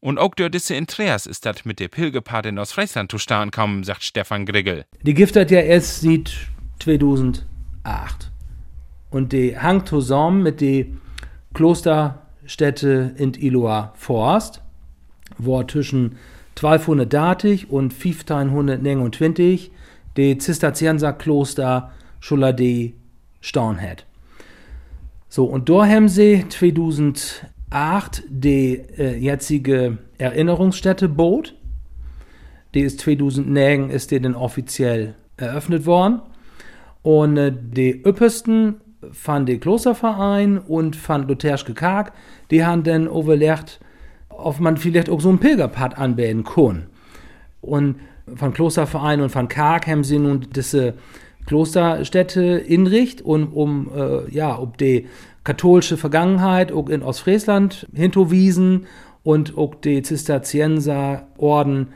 Und 0.00 0.18
auch 0.18 0.34
durch 0.34 0.50
diese 0.50 0.74
Interesse 0.74 1.28
ist 1.28 1.44
dat 1.44 1.66
mit 1.66 1.80
der 1.80 1.88
Pilgerpate 1.88 2.56
aus 2.58 2.72
Friesland 2.72 3.10
zustande 3.10 3.50
kommen, 3.50 3.82
sagt 3.82 4.04
Stefan 4.04 4.46
Griggel. 4.46 4.84
Die 5.02 5.14
Gift 5.14 5.34
hat 5.34 5.50
ja 5.50 5.60
erst 5.60 6.02
seit 6.02 6.32
2008. 6.80 7.44
Und 9.10 9.32
die 9.32 9.58
hangt 9.58 9.88
zusammen 9.88 10.42
mit 10.42 10.60
der 10.60 10.86
Klosterstätte 11.54 13.14
in 13.16 13.34
Iloa 13.34 13.92
Forst, 13.96 14.62
wo 15.36 15.62
zwischen 15.64 16.16
1230 16.56 17.70
und 17.70 17.92
1529 17.92 19.72
die 20.16 20.38
Zisterzienserkloster 20.38 21.92
Scholade 22.20 22.92
stehen 23.40 23.80
hat. 23.80 24.06
So, 25.28 25.44
und 25.44 25.68
da 25.68 25.86
haben 25.86 26.08
sie 26.08 26.44
2008 27.70 28.22
die 28.28 28.82
äh, 28.98 29.16
jetzige 29.16 29.98
Erinnerungsstätte 30.18 31.08
Boot. 31.08 31.54
Die 32.74 32.80
ist 32.80 33.00
2009 33.00 33.90
ist 33.90 34.10
die 34.10 34.20
dann 34.20 34.34
offiziell 34.34 35.14
eröffnet 35.36 35.86
worden. 35.86 36.20
Und 37.02 37.36
äh, 37.36 37.52
die 37.52 38.02
Üppesten 38.06 38.80
von 39.12 39.46
dem 39.46 39.60
Klosterverein 39.60 40.58
und 40.58 40.96
von 40.96 41.28
Lutherske 41.28 41.74
Karg, 41.74 42.12
die 42.50 42.64
haben 42.64 42.82
dann 42.82 43.06
überlegt, 43.06 43.80
ob 44.28 44.60
man 44.60 44.76
vielleicht 44.76 45.08
auch 45.08 45.20
so 45.20 45.28
einen 45.28 45.38
Pilgerpad 45.38 45.98
anbieten 45.98 46.44
kann. 46.44 46.86
Und 47.60 47.96
von 48.34 48.52
Klosterverein 48.52 49.20
und 49.20 49.30
von 49.30 49.48
Karg 49.48 49.86
haben 49.86 50.04
sie 50.04 50.18
nun 50.18 50.46
diese 50.54 50.94
Klosterstätte 51.46 52.42
inricht 52.42 53.22
und 53.22 53.46
um 53.46 53.90
äh, 53.94 54.30
ja, 54.30 54.58
ob 54.58 54.76
die 54.76 55.06
katholische 55.48 55.96
Vergangenheit 55.96 56.72
auch 56.72 56.90
in 56.90 57.02
Ostfriesland 57.02 57.88
hinterwiesen 57.94 58.84
und 59.22 59.56
auch 59.56 59.74
die 59.76 60.02
Zisterzienserorden 60.02 61.88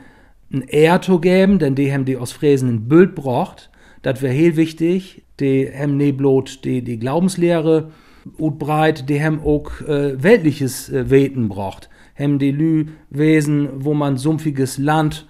ein 0.51 0.61
Ehr 0.63 1.03
zu 1.03 1.19
geben, 1.19 1.59
denn 1.59 1.75
die 1.75 1.93
haben 1.93 2.03
die 2.03 2.17
Ostfriesen 2.17 2.69
ein 2.69 2.87
Bild 2.89 3.13
braucht. 3.13 3.69
Das 4.01 4.23
wäre 4.23 4.33
heel 4.33 4.55
wichtig. 4.55 5.21
Die 5.39 5.69
haben 5.71 5.97
nicht 5.97 6.19
die, 6.65 6.81
die 6.81 6.97
Glaubenslehre 6.97 7.91
und 8.39 8.57
breit, 8.57 9.07
die 9.07 9.23
haben 9.23 9.39
auch 9.43 9.69
äh, 9.81 10.23
weltliches 10.23 10.89
äh, 10.89 11.11
Weten 11.11 11.47
braucht. 11.47 11.91
Haben 12.17 12.39
die 12.39 12.51
Lü 12.51 12.87
Wesen, 13.11 13.69
wo 13.85 13.93
man 13.93 14.17
sumpfiges 14.17 14.79
Land 14.79 15.27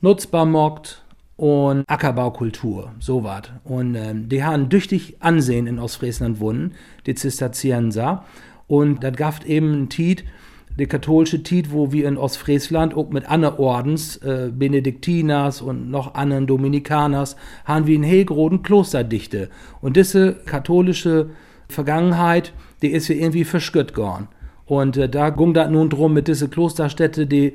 nutzbar 0.00 0.46
mockt 0.46 1.04
und 1.40 1.84
Ackerbaukultur, 1.88 2.92
so 2.98 3.24
wat. 3.24 3.54
Und 3.64 3.94
ähm, 3.94 4.28
die 4.28 4.44
haben 4.44 4.68
tüchtig 4.68 5.16
Ansehen 5.20 5.66
in 5.66 5.78
Ostfriesland 5.78 6.38
wunnen, 6.38 6.74
die 7.06 7.14
Zisterzienser. 7.14 8.26
Und 8.66 9.02
das 9.02 9.16
gab 9.16 9.46
eben 9.46 9.72
ein 9.72 9.88
Tiet, 9.88 10.24
die 10.78 10.84
katholische 10.84 11.42
Tiet, 11.42 11.72
wo 11.72 11.92
wir 11.92 12.06
in 12.06 12.18
Ostfriesland 12.18 12.94
auch 12.94 13.08
mit 13.08 13.26
anderen 13.26 13.56
Ordens, 13.56 14.18
äh, 14.18 14.50
Benediktiners 14.52 15.62
und 15.62 15.90
noch 15.90 16.14
anderen 16.14 16.46
Dominikaners, 16.46 17.36
haben 17.64 17.86
wir 17.86 17.96
in 17.96 18.02
Hegroden 18.02 18.62
Klosterdichte. 18.62 19.48
Und 19.80 19.96
diese 19.96 20.34
katholische 20.44 21.30
Vergangenheit, 21.70 22.52
die 22.82 22.88
ist 22.88 23.06
hier 23.06 23.16
irgendwie 23.16 23.44
verschütt 23.44 23.96
worden. 23.96 24.28
Und 24.66 24.98
äh, 24.98 25.08
da 25.08 25.30
ging 25.30 25.54
das 25.54 25.70
nun 25.70 25.88
drum 25.88 26.12
mit 26.12 26.28
diese 26.28 26.50
Klosterstädte, 26.50 27.26
die 27.26 27.54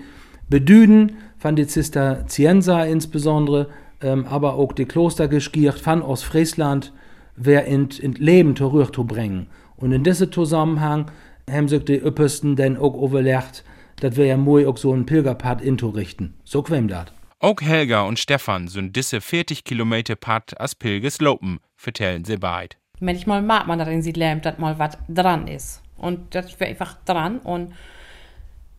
bedüden, 0.50 1.12
von 1.38 1.56
die 1.56 1.68
Zisterzienser 1.68 2.88
insbesondere, 2.88 3.68
ähm, 4.02 4.26
aber 4.26 4.56
auch 4.56 4.74
die 4.74 4.86
Kloster 4.86 5.28
geskiert 5.28 5.80
von 5.80 6.02
Ostfriesland, 6.02 6.94
wer 7.36 7.66
in, 7.66 7.90
in 8.02 8.14
Leben 8.14 8.56
zurück 8.56 8.94
zu 8.96 9.06
bringen. 9.06 9.48
Und 9.78 9.92
in 9.92 10.04
diesem 10.04 10.32
Zusammenhang 10.32 11.12
haben 11.50 11.68
sich 11.68 11.84
die 11.86 11.98
Üppesten 11.98 12.56
dann 12.56 12.78
auch 12.78 12.96
überlegt, 13.02 13.64
dass 14.00 14.16
wir 14.16 14.26
ja 14.26 14.38
moi 14.38 14.68
auch 14.68 14.78
so 14.78 14.94
einen 14.94 15.06
Pilgerpad 15.06 15.62
richten. 15.62 16.34
So 16.44 16.62
quem 16.62 16.88
dat. 16.88 17.14
Auch 17.40 17.62
Helga 17.62 18.04
und 18.04 18.18
Stefan 18.18 18.68
sind 18.68 18.96
diese 18.96 19.22
40 19.22 19.64
Kilometer 19.64 20.16
Pad 20.16 20.60
als 20.60 20.74
Pilgers 20.76 21.20
lopen, 21.20 21.60
vertellen 21.76 22.26
sie 22.26 22.38
beid. 22.38 22.78
Manchmal 23.00 23.42
mag 23.42 23.68
man 23.68 23.78
darin 23.78 24.02
sieht, 24.02 24.18
dass 24.18 24.58
mal 24.58 24.80
was 24.80 24.98
dran 25.10 25.48
ist. 25.48 25.82
Und 25.98 26.34
das 26.34 26.60
wäre 26.60 26.70
einfach 26.70 26.98
dran. 27.06 27.40
Und 27.40 27.74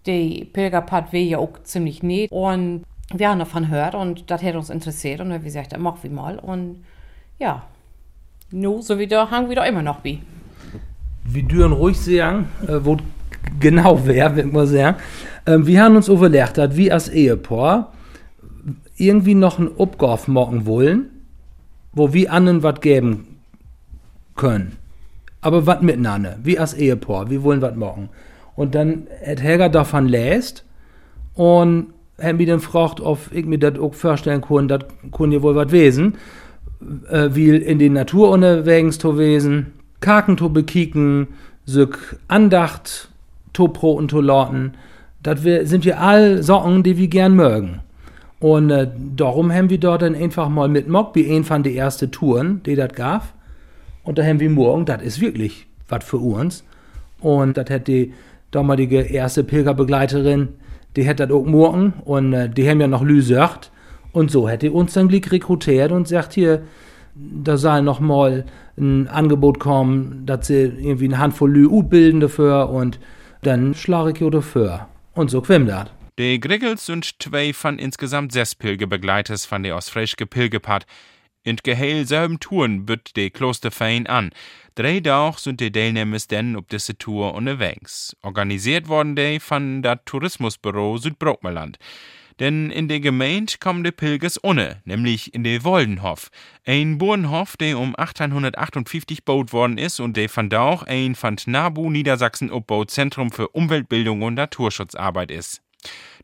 die 0.07 0.45
Pilgerpad 0.45 1.13
wäre 1.13 1.25
ja 1.25 1.39
auch 1.39 1.63
ziemlich 1.65 2.03
nett. 2.03 2.31
Und 2.31 2.85
wir 3.15 3.29
haben 3.29 3.39
davon 3.39 3.65
gehört 3.65 3.95
und 3.95 4.31
das 4.31 4.43
hat 4.43 4.55
uns 4.55 4.71
interessiert. 4.71 5.21
Und 5.21 5.33
haben 5.33 5.45
gesagt, 5.45 5.73
das 5.73 5.79
machen 5.79 5.99
wir 6.03 6.11
mal. 6.11 6.39
Und 6.39 6.85
ja, 7.39 7.63
nu, 8.51 8.81
so 8.83 8.99
wie 8.99 9.07
da, 9.07 9.31
haben 9.31 9.49
wir 9.49 9.57
da 9.57 9.65
immer 9.65 9.83
noch 9.83 10.03
wie 10.05 10.21
wir 11.29 11.43
dürfen 11.43 11.73
ruhig 11.73 11.99
sagen, 11.99 12.47
äh, 12.67 12.79
wo 12.83 12.97
genau 13.61 14.07
wäre, 14.07 14.37
wenn 14.37 14.53
man 14.53 14.67
sagen. 14.67 14.97
Ähm, 15.47 15.67
wir 15.67 15.83
haben 15.83 15.97
uns 15.97 16.09
überlegt, 16.09 16.59
dass 16.59 16.77
wir 16.77 16.93
als 16.93 17.09
Ehepaar 17.09 17.93
irgendwie 18.97 19.35
noch 19.35 19.59
einen 19.59 19.79
Abgauf 19.79 20.29
machen 20.29 20.67
wollen, 20.67 21.11
wo 21.93 22.13
wir 22.13 22.33
anderen 22.33 22.63
was 22.63 22.81
geben 22.81 23.39
können. 24.35 24.77
Aber 25.41 25.67
was 25.67 25.83
miteinander, 25.83 26.39
wie 26.43 26.59
als 26.59 26.75
Ehepaar, 26.75 27.31
wir 27.31 27.43
wollen 27.43 27.63
was 27.63 27.77
machen. 27.77 28.09
Und 28.57 28.75
dann 28.75 29.07
hat 29.25 29.43
Helga 29.43 29.69
davon 29.69 30.09
läst 30.09 30.65
und 31.35 31.89
hat 32.21 32.37
mich 32.37 32.49
dann 32.49 32.59
gefragt, 32.59 33.01
ob 33.01 33.31
ich 33.33 33.45
mir 33.45 33.59
das 33.59 33.79
auch 33.79 33.95
vorstellen 33.95 34.41
kann, 34.41 34.69
das 34.69 34.81
kann 35.13 35.31
ja 35.31 35.43
wohl 35.43 35.55
was 35.55 35.71
wesen, 35.71 36.17
äh, 37.11 37.29
wie 37.33 37.55
in 37.55 37.79
die 37.79 37.91
Natur 37.91 38.31
unterwegs 38.31 38.99
zu 38.99 39.19
wesen 39.19 39.73
Kaken 40.01 40.37
to 40.37 40.49
bekicken, 40.49 41.29
sück 41.65 42.19
Andacht 42.29 43.09
to 43.53 43.69
pro 43.69 43.93
und 43.93 44.09
to 44.09 44.21
lorten. 44.21 44.75
Das 45.23 45.41
sind 45.43 45.85
wir 45.85 46.01
all 46.01 46.43
Sorgen, 46.43 46.83
die 46.83 46.97
wir 46.99 47.09
gern 47.09 47.35
mögen. 47.35 47.81
Und 48.39 48.71
äh, 48.71 48.89
darum 49.17 49.51
haben 49.53 49.71
wir 49.71 49.79
dort 49.79 50.03
dann 50.03 50.15
einfach 50.15 50.49
mal 50.49 50.69
mit 50.69 50.89
Mock, 50.89 51.15
wie 51.15 51.35
ein 51.35 51.45
von 51.45 51.63
die 51.63 51.75
erste 51.75 52.11
Touren, 52.11 52.63
die 52.65 52.77
das 52.77 52.93
gab. 52.93 53.33
Und 54.05 54.19
da 54.19 54.25
haben 54.25 54.41
wir 54.41 54.51
morgen, 54.51 54.85
das 54.85 55.03
ist 55.03 55.21
wirklich 55.21 55.67
was 55.89 56.05
für 56.05 56.19
uns. 56.19 56.63
Und 57.21 57.57
das 57.57 57.71
hat 57.71 57.89
die 57.89 58.13
damalige 58.57 59.01
erste 59.01 59.45
Pilgerbegleiterin, 59.45 60.49
die 60.97 61.09
hat 61.09 61.21
das 61.21 61.31
auch 61.31 61.45
morgen 61.45 61.93
und 62.05 62.33
äh, 62.33 62.49
die 62.49 62.69
haben 62.69 62.81
ja 62.81 62.89
noch 62.89 63.03
Lüsert. 63.03 63.71
Und 64.13 64.31
so 64.31 64.49
hätte 64.49 64.73
uns 64.73 64.95
dann 64.95 65.09
gleich 65.09 65.31
rekrutiert 65.31 65.93
und 65.93 66.09
sagt 66.09 66.33
hier, 66.33 66.63
da 67.15 67.57
soll 67.57 67.83
noch 67.83 68.01
mal 68.01 68.47
ein 68.79 69.09
Angebot 69.09 69.59
kommen, 69.59 70.25
dass 70.27 70.47
sie 70.47 70.65
irgendwie 70.65 71.07
eine 71.07 71.19
Handvoll 71.19 71.53
Lü 71.53 71.83
bilden 71.83 72.21
dafür 72.21 72.71
und 72.71 72.99
dann 73.43 73.75
schlage 73.75 74.13
ich 74.13 74.31
dafür. 74.31 74.89
Und 75.15 75.31
so 75.31 75.41
quem 75.41 75.67
das. 75.67 75.91
Die 76.19 76.41
Griggels 76.41 76.87
sind 76.87 77.23
zwei 77.23 77.53
von 77.53 77.79
insgesamt 77.79 78.33
sechs 78.33 78.55
Pilgerbegleiters 78.55 79.45
von 79.45 79.63
der 79.63 79.77
Ostfriesche 79.77 80.17
Pilgerpad. 80.17 80.87
In 81.47 81.59
Geheil 81.63 82.09
selben 82.09 82.41
Touren 82.41 82.87
bütt 82.87 83.15
de 83.15 83.31
Klosterverein 83.31 84.09
an. 84.09 84.31
Drei 84.75 84.99
Tag 84.99 85.39
sind 85.39 85.61
die 85.61 85.71
Teilnehmer 85.71 86.19
denn 86.29 86.57
auf 86.57 86.65
diese 86.69 86.99
Tour 86.99 87.35
unterwegs. 87.35 88.17
Organisiert 88.23 88.89
worden 88.89 89.15
die 89.15 89.39
von 89.39 89.81
das 89.81 90.01
Tourismusbüro 90.07 90.99
Südbrockmerland. 90.99 91.79
Denn 92.41 92.73
in 92.73 92.89
der 92.89 92.99
Gemeinde 92.99 93.53
kommen 93.61 93.85
die 93.85 93.93
Pilgers 93.93 94.43
ohne, 94.43 94.83
nämlich 94.87 95.35
in 95.35 95.45
den 95.45 95.63
Woldenhof. 95.63 96.33
Ein 96.65 96.99
Burenhof, 96.99 97.57
der 97.57 97.79
um 97.79 97.95
1858 97.95 99.19
gebaut 99.19 99.53
worden 99.53 99.79
ist 99.79 100.01
und 100.01 100.17
der 100.17 100.29
von 100.29 100.51
da 100.51 100.63
auch 100.63 100.83
ein 100.83 101.15
von 101.15 101.37
NABU 101.47 101.91
Niedersachsen 101.91 102.51
Zentrum 102.89 103.31
für 103.31 103.51
Umweltbildung 103.51 104.23
und 104.23 104.35
Naturschutzarbeit 104.35 105.31
ist. 105.31 105.63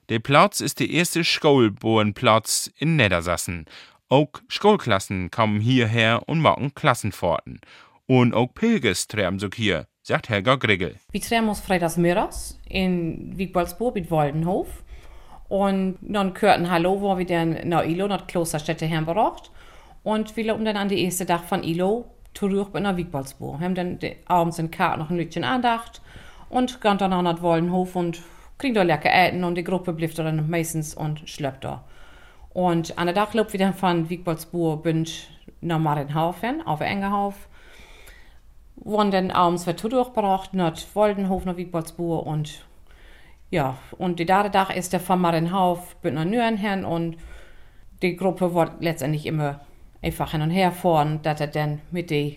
Der 0.09 0.19
Platz 0.19 0.61
ist 0.61 0.81
der 0.81 0.91
erste 0.91 1.23
Schulbohrenplatz 1.23 2.71
in 2.77 2.97
Niedersachsen. 2.97 3.67
Auch 4.13 4.29
Schulklassen 4.47 5.31
kommen 5.31 5.59
hierher 5.59 6.21
und 6.27 6.41
machen 6.41 6.75
Klassenfahrten. 6.75 7.63
Und 8.05 8.35
auch 8.35 8.49
Pilgers 8.49 9.09
treiben 9.09 9.39
sich 9.39 9.55
hier, 9.55 9.87
sagt 10.03 10.29
Helga 10.29 10.57
Griggel. 10.57 10.97
Wir 11.13 11.23
treffen 11.23 11.49
uns 11.49 11.61
freitags 11.61 11.97
mittags 11.97 12.61
in 12.69 13.39
Wiegbaldsburg 13.39 13.95
mit 13.95 14.11
Waldenhof. 14.11 14.85
Und 15.49 15.97
dann 16.03 16.35
gehörten 16.35 16.71
Hallo, 16.71 17.01
wo 17.01 17.17
wir 17.17 17.25
dann 17.25 17.67
nach 17.67 17.87
Ilo, 17.87 18.07
nach 18.07 18.27
Klosterstätte 18.27 18.85
hergebracht. 18.85 19.51
Und 20.03 20.37
wir 20.37 20.45
laufen 20.45 20.67
dann 20.67 20.77
an 20.77 20.91
den 20.91 20.99
ersten 20.99 21.27
Tag 21.27 21.45
von 21.45 21.65
Ilo 21.65 22.05
zurück 22.35 22.75
nach 22.75 22.99
Wiegbaldsburg. 22.99 23.63
Haben 23.63 23.75
dann 23.75 23.99
abends 24.27 24.59
in 24.59 24.71
Kart 24.71 24.99
noch 24.99 25.09
ein 25.09 25.17
Lütchen 25.17 25.43
Andacht 25.43 26.03
und 26.51 26.83
gehen 26.83 26.99
dann 26.99 27.25
nach 27.25 27.37
den 27.37 27.43
Wollenhof 27.43 27.97
und 27.97 28.21
kriegen 28.59 28.75
da 28.75 28.83
lecker 28.83 29.11
Essen 29.11 29.43
und 29.43 29.55
die 29.55 29.65
Gruppe 29.65 29.95
bleibt 29.95 30.19
dann 30.19 30.51
meistens 30.51 30.95
und 30.95 31.27
schleppt 31.27 31.65
da. 31.65 31.87
Und 32.53 32.99
an 32.99 33.07
der 33.07 33.15
Tag 33.15 33.35
laufen 33.35 33.53
wir 33.53 33.61
dann 33.61 33.75
von 33.75 34.09
Wiegbaldsburg 34.11 34.83
bünd 34.83 35.29
nach 35.61 35.79
Marienhaufen 35.79 36.65
auf 36.67 36.81
Engerhof. 36.81 37.49
wurden 38.77 39.11
dann 39.11 39.31
abends 39.31 39.67
wird 39.67 39.83
durchgebracht, 39.83 40.55
nach 40.55 40.77
Woldenhof, 40.95 41.45
nach 41.45 41.57
Wiegboldsburg 41.57 42.27
und 42.27 42.65
ja, 43.51 43.77
und 43.99 44.19
die 44.19 44.25
dritte 44.25 44.51
Tag 44.51 44.75
ist 44.75 44.93
der 44.93 45.01
von 45.01 45.21
Marienhauf 45.21 45.95
bis 45.97 46.13
nach 46.13 46.25
Nürnberg 46.25 46.85
und 46.85 47.17
die 48.01 48.17
Gruppe 48.17 48.55
wird 48.55 48.81
letztendlich 48.81 49.27
immer 49.27 49.61
einfach 50.01 50.33
hin 50.33 50.43
und 50.43 50.51
her 50.51 50.73
fahren, 50.73 51.21
dass 51.23 51.41
er 51.41 51.47
dann 51.47 51.81
mit 51.91 52.11
den 52.11 52.37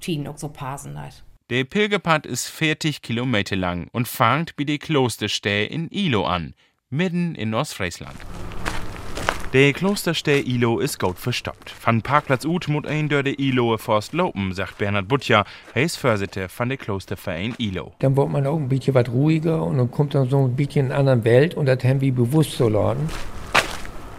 Team 0.00 0.26
auch 0.26 0.38
so 0.38 0.48
passen 0.48 1.00
hat. 1.00 1.22
Der 1.50 1.64
Pilgerpfad 1.64 2.24
ist 2.24 2.48
40 2.48 3.02
Kilometer 3.02 3.56
lang 3.56 3.88
und 3.92 4.08
fängt 4.08 4.56
bei 4.56 4.64
der 4.64 4.78
Klosterstätte 4.78 5.72
in 5.72 5.90
Ilo 5.90 6.24
an, 6.24 6.54
mitten 6.88 7.34
in 7.34 7.52
Ostfriesland. 7.52 8.16
Der 9.54 9.72
Klosterstätte 9.72 10.48
Ilo 10.48 10.80
ist 10.80 10.98
gut 10.98 11.16
verstoppt. 11.16 11.70
Von 11.70 12.02
Parkplatz 12.02 12.44
ut 12.44 12.66
muss 12.66 12.86
ein 12.86 13.08
die 13.08 13.48
Iloe 13.50 13.78
Forst 13.78 14.12
lopen, 14.12 14.52
sagt 14.52 14.78
Bernhard 14.78 15.06
Butcher. 15.06 15.44
Er 15.74 15.82
ist 15.84 15.96
Vorsitzender 15.96 16.48
von 16.48 16.70
der 16.70 16.76
Klosterverein 16.76 17.54
Ilo. 17.58 17.92
Dann 18.00 18.16
wird 18.16 18.30
man 18.30 18.48
auch 18.48 18.56
ein 18.56 18.68
bisschen 18.68 18.94
was 18.94 19.08
ruhiger 19.08 19.62
und 19.62 19.78
dann 19.78 19.92
kommt 19.92 20.16
dann 20.16 20.28
so 20.28 20.44
ein 20.44 20.56
bisschen 20.56 20.86
in 20.86 20.92
eine 20.92 21.12
andere 21.12 21.24
Welt 21.24 21.54
und 21.54 21.66
das 21.66 21.84
haben 21.84 22.00
wir 22.00 22.12
bewusst 22.12 22.50
so 22.56 22.68
laden. 22.68 23.08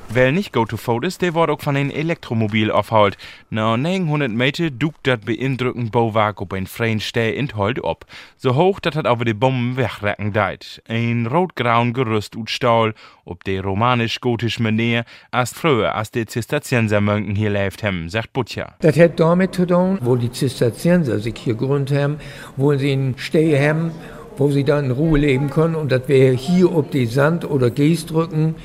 Wer 0.09 0.31
nicht 0.31 0.53
go 0.53 0.65
to 0.65 0.77
fout 0.77 1.03
ist, 1.03 1.21
der 1.21 1.33
wird 1.33 1.49
auch 1.49 1.61
von 1.61 1.75
ein 1.75 1.91
Elektromobil 1.91 2.71
aufholt. 2.71 3.17
Na 3.49 3.75
900 3.75 4.31
Meter 4.31 4.69
dukt 4.69 5.07
dat 5.07 5.25
beeindruckend 5.25 5.91
Bauwerk 5.91 6.39
op 6.41 6.53
ein 6.53 6.67
freien 6.67 6.99
Steh 6.99 7.35
in 7.35 7.55
Holt 7.55 7.83
op. 7.83 8.05
So 8.37 8.55
hoch, 8.55 8.79
dat 8.79 8.95
hat 8.95 9.07
aber 9.07 9.25
die 9.25 9.33
Bomben 9.33 9.77
wegrecken 9.77 10.31
deit. 10.31 10.81
Ein 10.87 11.27
rotgrauen 11.27 11.93
Gerüst 11.93 12.35
ut 12.35 12.49
Stahl, 12.49 12.93
ob 13.25 13.43
de 13.43 13.59
romanisch-gotisch 13.59 14.59
Manier, 14.59 15.03
erst 15.33 15.55
früher 15.55 15.95
als 15.95 16.11
die 16.11 16.25
Zisterziensermönken 16.25 17.35
hier 17.35 17.49
lebt 17.49 17.83
haben, 17.83 18.07
sagt 18.09 18.31
Butcher. 18.31 18.75
Das 18.79 18.97
hat 18.97 19.19
damit 19.19 19.55
zu 19.55 19.65
tun, 19.65 19.97
wo 20.01 20.15
die 20.15 20.31
Zisterzienser 20.31 21.19
sich 21.19 21.35
hier 21.37 21.55
gegründet 21.55 21.97
haben, 21.97 22.17
wo 22.55 22.73
sie 22.75 22.93
einen 22.93 23.17
Steh 23.17 23.59
haben, 23.59 23.91
wo 24.37 24.49
sie 24.49 24.63
dann 24.63 24.85
in 24.85 24.91
Ruhe 24.91 25.19
leben 25.19 25.49
können 25.49 25.75
und 25.75 25.91
das 25.91 26.07
wäre 26.07 26.35
hier 26.35 26.75
ob 26.75 26.91
die 26.91 27.05
Sand- 27.05 27.49
oder 27.49 27.69
Geestrücken 27.69 28.55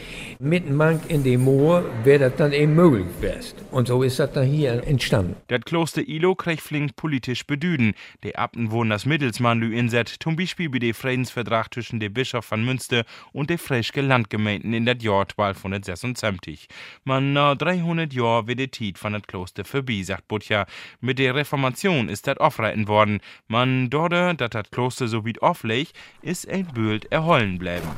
mitten 0.41 0.75
Mank 0.75 1.03
in 1.09 1.23
dem 1.23 1.43
Moor, 1.43 1.85
wäre 2.03 2.31
das 2.31 2.37
dann 2.37 2.53
eben 2.53 2.75
möglich 2.75 3.07
gewesen. 3.21 3.57
Und 3.71 3.89
so 3.89 4.03
ist 4.03 4.19
das 4.19 4.33
dann 4.33 4.47
hier 4.47 4.83
entstanden. 4.87 5.37
Das 5.49 5.61
Kloster 5.61 6.01
Ilo 6.07 6.35
kriegt 6.35 6.63
flink 6.63 6.97
politisch 6.97 7.47
Bedüden. 7.47 7.93
Die 8.25 8.37
Abten 8.37 8.71
wurden 8.71 8.91
das 8.91 9.05
Mittelsmann 9.05 9.63
inset, 9.63 10.09
zum 10.09 10.37
Beispiel 10.37 10.71
bei 10.71 10.79
dem 10.79 10.95
Friedensvertrag 10.95 11.73
zwischen 11.73 12.01
dem 12.01 12.15
Bischof 12.15 12.45
von 12.47 12.65
Münster 12.65 13.05
und 13.33 13.51
den 13.51 13.59
Frischke 13.59 14.01
Landgemeinden 14.01 14.73
in 14.73 14.87
das 14.87 15.03
Jahr 15.03 15.27
1276. 15.29 16.69
Man 17.05 17.35
na 17.35 17.55
300 17.55 18.13
Jahr 18.13 18.47
wird 18.47 18.61
die 18.61 18.69
Tiet 18.69 18.99
von 18.99 19.13
das 19.13 19.23
Kloster 19.23 19.65
vorbei, 19.65 20.03
sagt 20.03 20.27
Butcher. 20.27 20.67
Mit 21.01 21.19
der 21.19 21.35
Reformation 21.35 22.09
ist 22.09 22.27
das 22.27 22.39
aufreiten 22.39 22.89
worden. 22.89 23.21
Man 23.47 23.91
dort, 23.91 24.41
dass 24.41 24.51
das 24.51 24.71
Kloster 24.71 25.07
so 25.07 25.27
weit 25.27 25.43
auflegt, 25.43 25.93
ist 26.23 26.49
ein 26.49 26.67
Bild 26.67 27.13
erhollen 27.13 27.59
bleiben. 27.59 27.89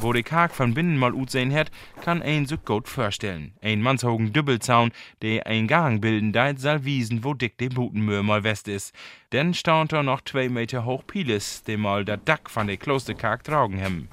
Wo 0.00 0.12
die 0.12 0.22
Kark 0.22 0.54
von 0.54 0.74
binnen 0.74 0.96
mal 0.96 1.12
ut 1.12 1.28
sehen 1.28 1.52
hat, 1.52 1.72
kann 2.02 2.22
ein 2.22 2.46
so 2.46 2.56
gut 2.56 2.88
vorstellen. 2.88 3.52
Ein 3.60 3.82
mannshogen 3.82 4.32
Dübbelzaun, 4.32 4.92
der 5.22 5.48
ein 5.48 5.66
Gang 5.66 6.00
bilden 6.00 6.32
deit, 6.32 6.60
soll 6.60 6.84
wiesen, 6.84 7.24
wo 7.24 7.34
dick 7.34 7.58
de 7.58 7.68
Butenmühe 7.68 8.22
mal 8.22 8.44
west 8.44 8.68
is. 8.68 8.92
Dann 9.30 9.54
staunt 9.54 9.92
er 9.92 10.04
noch 10.04 10.20
zwei 10.20 10.48
Meter 10.48 10.84
hoch 10.84 11.02
Piles, 11.04 11.64
dem 11.64 11.80
mal 11.80 12.04
der 12.04 12.16
Dack 12.16 12.48
von 12.48 12.68
der 12.68 12.76
Klosterkark 12.76 13.42
traugen 13.42 13.78
hem. 13.78 14.08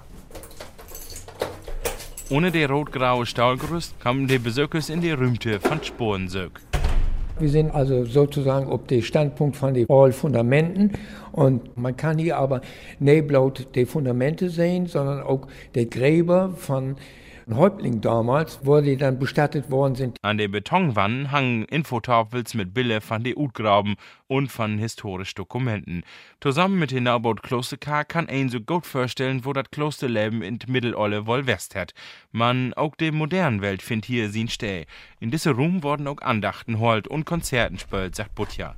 Ohne 2.29 2.49
der 2.49 2.67
rotgraue 2.67 3.27
Stahlgerüst 3.27 3.99
kommen 3.99 4.27
die 4.27 4.39
Besökers 4.39 4.89
in 4.89 5.01
die 5.01 5.11
Rümte 5.11 5.59
von 5.59 5.83
Sporensöck. 5.83 6.64
Wir 7.37 7.49
sind 7.49 7.75
also 7.75 8.05
sozusagen 8.05 8.67
auf 8.67 8.85
dem 8.87 9.01
Standpunkt 9.01 9.57
von 9.57 9.73
den 9.73 9.87
Fundamenten 10.13 10.93
und 11.33 11.75
man 11.75 11.97
kann 11.97 12.17
hier 12.17 12.37
aber 12.37 12.61
nicht 12.99 13.27
bloß 13.27 13.53
die 13.75 13.85
Fundamente 13.85 14.49
sehen, 14.49 14.87
sondern 14.87 15.21
auch 15.21 15.47
die 15.75 15.89
Gräber 15.89 16.53
von 16.55 16.95
Häuptling 17.53 18.01
damals, 18.01 18.59
wo 18.63 18.81
die 18.81 18.97
dann 18.97 19.19
bestattet 19.19 19.69
worden 19.69 19.95
sind. 19.95 20.17
An 20.23 20.37
den 20.37 20.51
Betonwannen 20.51 21.31
hangen 21.31 21.65
Infotafels 21.65 22.53
mit 22.53 22.73
Bilder 22.73 23.01
von 23.01 23.23
den 23.23 23.37
Utgraben 23.37 23.95
und 24.27 24.51
von 24.51 24.77
historischen 24.77 25.35
Dokumenten. 25.35 26.03
Zusammen 26.41 26.79
mit 26.79 26.91
den 26.91 27.03
Naubot 27.03 27.43
Klosterkar 27.43 28.05
kann 28.05 28.27
ein 28.27 28.49
so 28.49 28.59
gut 28.59 28.85
vorstellen, 28.85 29.45
wo 29.45 29.53
das 29.53 29.69
Klosterleben 29.69 30.41
in 30.41 30.59
Mittelolle 30.67 31.27
wohl 31.27 31.45
west 31.45 31.75
hat. 31.75 31.93
Man 32.31 32.73
auch 32.73 32.95
die 32.95 33.11
modernen 33.11 33.61
Welt 33.61 33.81
findet 33.81 34.05
hier 34.05 34.29
sin 34.29 34.47
Steh. 34.47 34.85
In 35.19 35.29
diesem 35.29 35.55
Raum 35.55 35.83
wurden 35.83 36.07
auch 36.07 36.21
Andachten 36.21 36.79
holt 36.79 37.07
und 37.07 37.25
Konzerten 37.25 37.77
spölt, 37.77 38.15
sagt 38.15 38.33
Butja. 38.35 38.75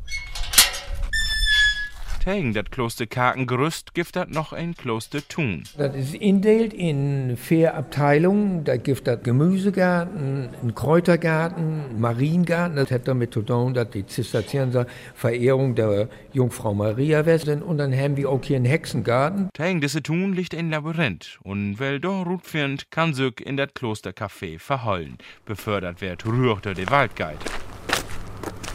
Tegen 2.27 2.51
dat 2.51 2.71
Kloster 2.71 3.07
Karkengerüst 3.07 3.93
gibt 3.93 4.17
dat 4.17 4.29
noch 4.29 4.51
ein 4.51 4.75
Kloster 4.75 5.25
Thun. 5.29 5.63
Das 5.77 5.95
ist 5.95 6.13
indelt 6.13 6.73
in 6.73 7.37
vier 7.37 7.73
Abteilungen. 7.73 8.65
Da 8.65 8.75
gibt 8.75 9.07
das 9.07 9.23
Gemüsegarten, 9.23 10.49
einen 10.61 10.75
Kräutergarten, 10.75 11.85
einen 11.89 12.01
Mariengarten. 12.01 12.75
Das 12.75 12.91
hat 12.91 13.07
damit 13.07 13.33
zu 13.33 13.43
tun, 13.43 13.73
dass 13.73 13.91
die 13.91 14.05
Zisterzienser 14.05 14.87
Verehrung 15.15 15.75
der 15.75 16.09
Jungfrau 16.33 16.73
Maria 16.73 17.23
sind. 17.37 17.63
Und 17.63 17.77
dann 17.77 17.95
haben 17.95 18.17
wir 18.17 18.29
auch 18.29 18.43
hier 18.43 18.57
einen 18.57 18.65
Hexengarten. 18.65 19.47
Tegen 19.53 19.79
diese 19.79 20.03
Thun 20.03 20.33
liegt 20.33 20.53
ein 20.53 20.69
Labyrinth. 20.69 21.39
Und 21.43 21.79
weil 21.79 22.01
da 22.01 22.23
Rut 22.23 22.45
findet, 22.45 22.91
kann 22.91 23.13
sich 23.13 23.39
in 23.39 23.55
das 23.55 23.69
Klostercafé 23.69 24.59
verhollen. 24.59 25.17
Befördert 25.45 26.01
wird 26.01 26.25
rührt 26.25 26.65
der 26.65 26.89
Waldguide. 26.89 27.39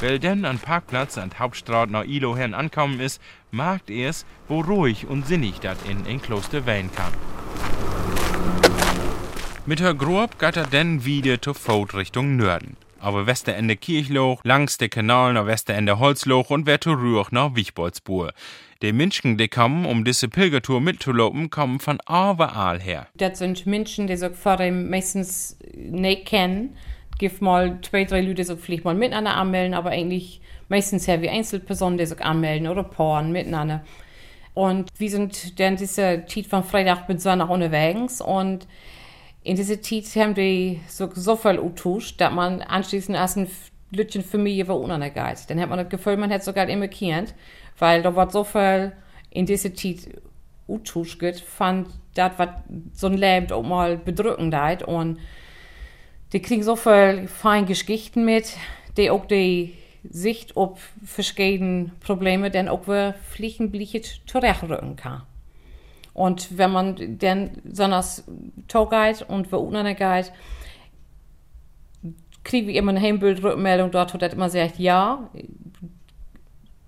Weil 0.02 0.18
denn 0.18 0.44
an 0.44 0.58
Parkplatz 0.58 1.16
an 1.16 1.30
Hauptstraat 1.38 1.88
nach 1.88 2.02
Ilo 2.02 2.36
hin 2.36 2.54
ankommen 2.54 2.98
ist, 2.98 3.22
mag 3.52 3.88
es, 3.88 4.26
wo 4.48 4.60
ruhig 4.60 5.06
und 5.06 5.28
sinnig 5.28 5.60
dat 5.60 5.78
in 5.88 6.04
ein 6.08 6.20
Kloster 6.20 6.66
wehen 6.66 6.90
kann. 6.92 7.12
Mit 9.64 9.80
her 9.80 9.94
Grob 9.94 10.40
geht 10.40 10.56
er 10.56 10.66
denn 10.66 11.04
wieder 11.04 11.40
zu 11.40 11.54
Fout 11.54 11.94
Richtung 11.94 12.34
Norden. 12.34 12.76
Aber 12.98 13.28
Westerende 13.28 13.76
Kirchloch, 13.76 14.40
langs 14.42 14.76
der 14.76 14.88
Kanal 14.88 15.34
nach 15.34 15.46
Westerende 15.46 16.00
Holzloch 16.00 16.50
und 16.50 16.66
wer 16.66 16.84
Rühr 16.84 17.24
nach 17.30 17.54
Wichboldsburg. 17.54 18.32
Die 18.82 18.92
Menschen, 18.92 19.38
die 19.38 19.46
kommen, 19.46 19.86
um 19.86 20.04
diese 20.04 20.28
Pilgertour 20.28 20.80
mitzulopen, 20.80 21.48
kommen 21.50 21.78
von 21.78 22.00
überall 22.08 22.80
her. 22.80 23.06
Das 23.14 23.38
sind 23.38 23.66
Menschen, 23.66 24.08
die 24.08 24.16
sich 24.16 24.32
vor 24.32 24.56
dem 24.56 24.90
meistens 24.90 25.56
nicht 25.76 26.26
kennen 26.26 26.76
gibt 27.18 27.40
mal 27.40 27.78
zwei, 27.82 28.04
drei 28.04 28.20
Leute, 28.20 28.44
die 28.44 28.56
vielleicht 28.56 28.84
mal 28.84 28.94
miteinander 28.94 29.36
anmelden, 29.36 29.74
aber 29.74 29.90
eigentlich 29.90 30.40
meistens 30.68 31.06
ja 31.06 31.20
wie 31.20 31.28
Einzelpersonen, 31.28 31.98
die 31.98 32.06
sich 32.06 32.20
anmelden 32.20 32.68
oder 32.68 32.82
Paaren 32.82 33.32
miteinander. 33.32 33.84
Und 34.54 34.88
wir 34.98 35.10
sind 35.10 35.58
dann 35.60 35.76
diese 35.76 36.24
Zeit 36.26 36.46
von 36.46 36.64
Freitag 36.64 37.06
bis 37.06 37.22
Sonntag 37.22 37.48
unterwegs 37.48 38.20
und 38.20 38.66
in 39.44 39.56
dieser 39.56 39.80
Zeit 39.80 40.04
haben 40.16 40.36
wir 40.36 40.76
so, 40.88 41.10
so 41.12 41.36
viel 41.36 41.58
austauscht, 41.58 42.20
dass 42.20 42.32
man 42.32 42.62
anschließend 42.62 43.16
erst 43.16 43.38
ein 43.38 43.50
Lütchen 43.90 44.22
Familie 44.22 44.68
war 44.68 44.76
untereinander 44.78 45.10
geht. 45.10 45.50
Dann 45.50 45.60
hat 45.60 45.68
man 45.68 45.78
das 45.78 45.88
Gefühl, 45.88 46.16
man 46.16 46.30
hätte 46.30 46.44
sogar 46.44 46.68
immer 46.68 46.88
kennt, 46.88 47.34
weil 47.78 48.02
da 48.02 48.14
wird 48.14 48.32
so 48.32 48.44
viel 48.44 48.92
in 49.30 49.46
dieser 49.46 49.74
Zeit 49.74 50.08
austauscht 50.68 51.18
geht, 51.18 51.40
fand 51.40 51.88
das, 52.14 52.32
was 52.36 52.48
so 52.94 53.08
ein 53.08 53.16
Leben 53.16 53.50
auch 53.52 53.62
mal 53.62 53.96
bedrückend 53.96 54.54
hat 54.54 54.82
und 54.82 55.18
die 56.32 56.40
kriegen 56.40 56.62
so 56.62 56.76
viel 56.76 57.28
feine 57.28 57.66
Geschichten 57.66 58.24
mit, 58.24 58.56
die 58.96 59.10
auch 59.10 59.26
die 59.26 59.74
Sicht 60.08 60.56
auf 60.56 60.92
verschiedene 61.04 61.90
Probleme 62.00 62.50
dann 62.50 62.68
auch 62.68 62.86
wir 62.88 63.14
fliegenblickend 63.30 64.22
zurechtrücken 64.26 64.96
kann. 64.96 65.22
Und 66.14 66.58
wenn 66.58 66.72
man 66.72 67.18
dann 67.18 67.62
Tag 68.68 68.90
geht 68.90 69.22
und 69.28 69.50
wir 69.50 69.60
unten 69.60 69.96
geht, 69.96 70.32
kriege 72.44 72.70
ich 72.70 72.76
immer 72.76 72.90
eine 72.90 73.00
Heimbildrückmeldung 73.00 73.90
dort, 73.90 74.12
wo 74.12 74.18
das 74.18 74.34
immer 74.34 74.50
sagt, 74.50 74.78
ja, 74.78 75.30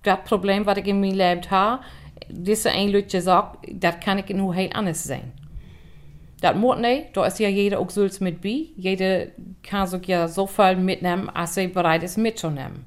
das 0.02 0.18
Problem, 0.24 0.66
was 0.66 0.78
ich 0.78 0.86
in 0.86 1.00
meinem 1.00 1.16
Leben 1.16 1.50
habe, 1.50 1.82
diese 2.28 2.70
ein 2.70 2.90
Leute 2.90 3.20
sagt, 3.20 3.66
das 3.70 4.00
kann 4.00 4.18
ich 4.18 4.28
nur 4.30 4.54
halt 4.54 4.74
anders 4.74 5.04
sehen. 5.04 5.32
Das 6.44 6.54
muss 6.54 6.76
nicht, 6.76 7.16
da 7.16 7.24
ist 7.24 7.38
ja 7.38 7.48
jeder 7.48 7.78
auch 7.78 7.88
selbst 7.88 8.20
mit 8.20 8.42
bei. 8.42 8.66
Jeder 8.76 9.28
kann 9.62 9.86
sich 9.86 10.06
ja 10.08 10.28
so 10.28 10.46
viel 10.46 10.76
mitnehmen, 10.76 11.30
als 11.30 11.56
er 11.56 11.68
bereit 11.68 12.02
ist 12.02 12.18
mitzunehmen. 12.18 12.84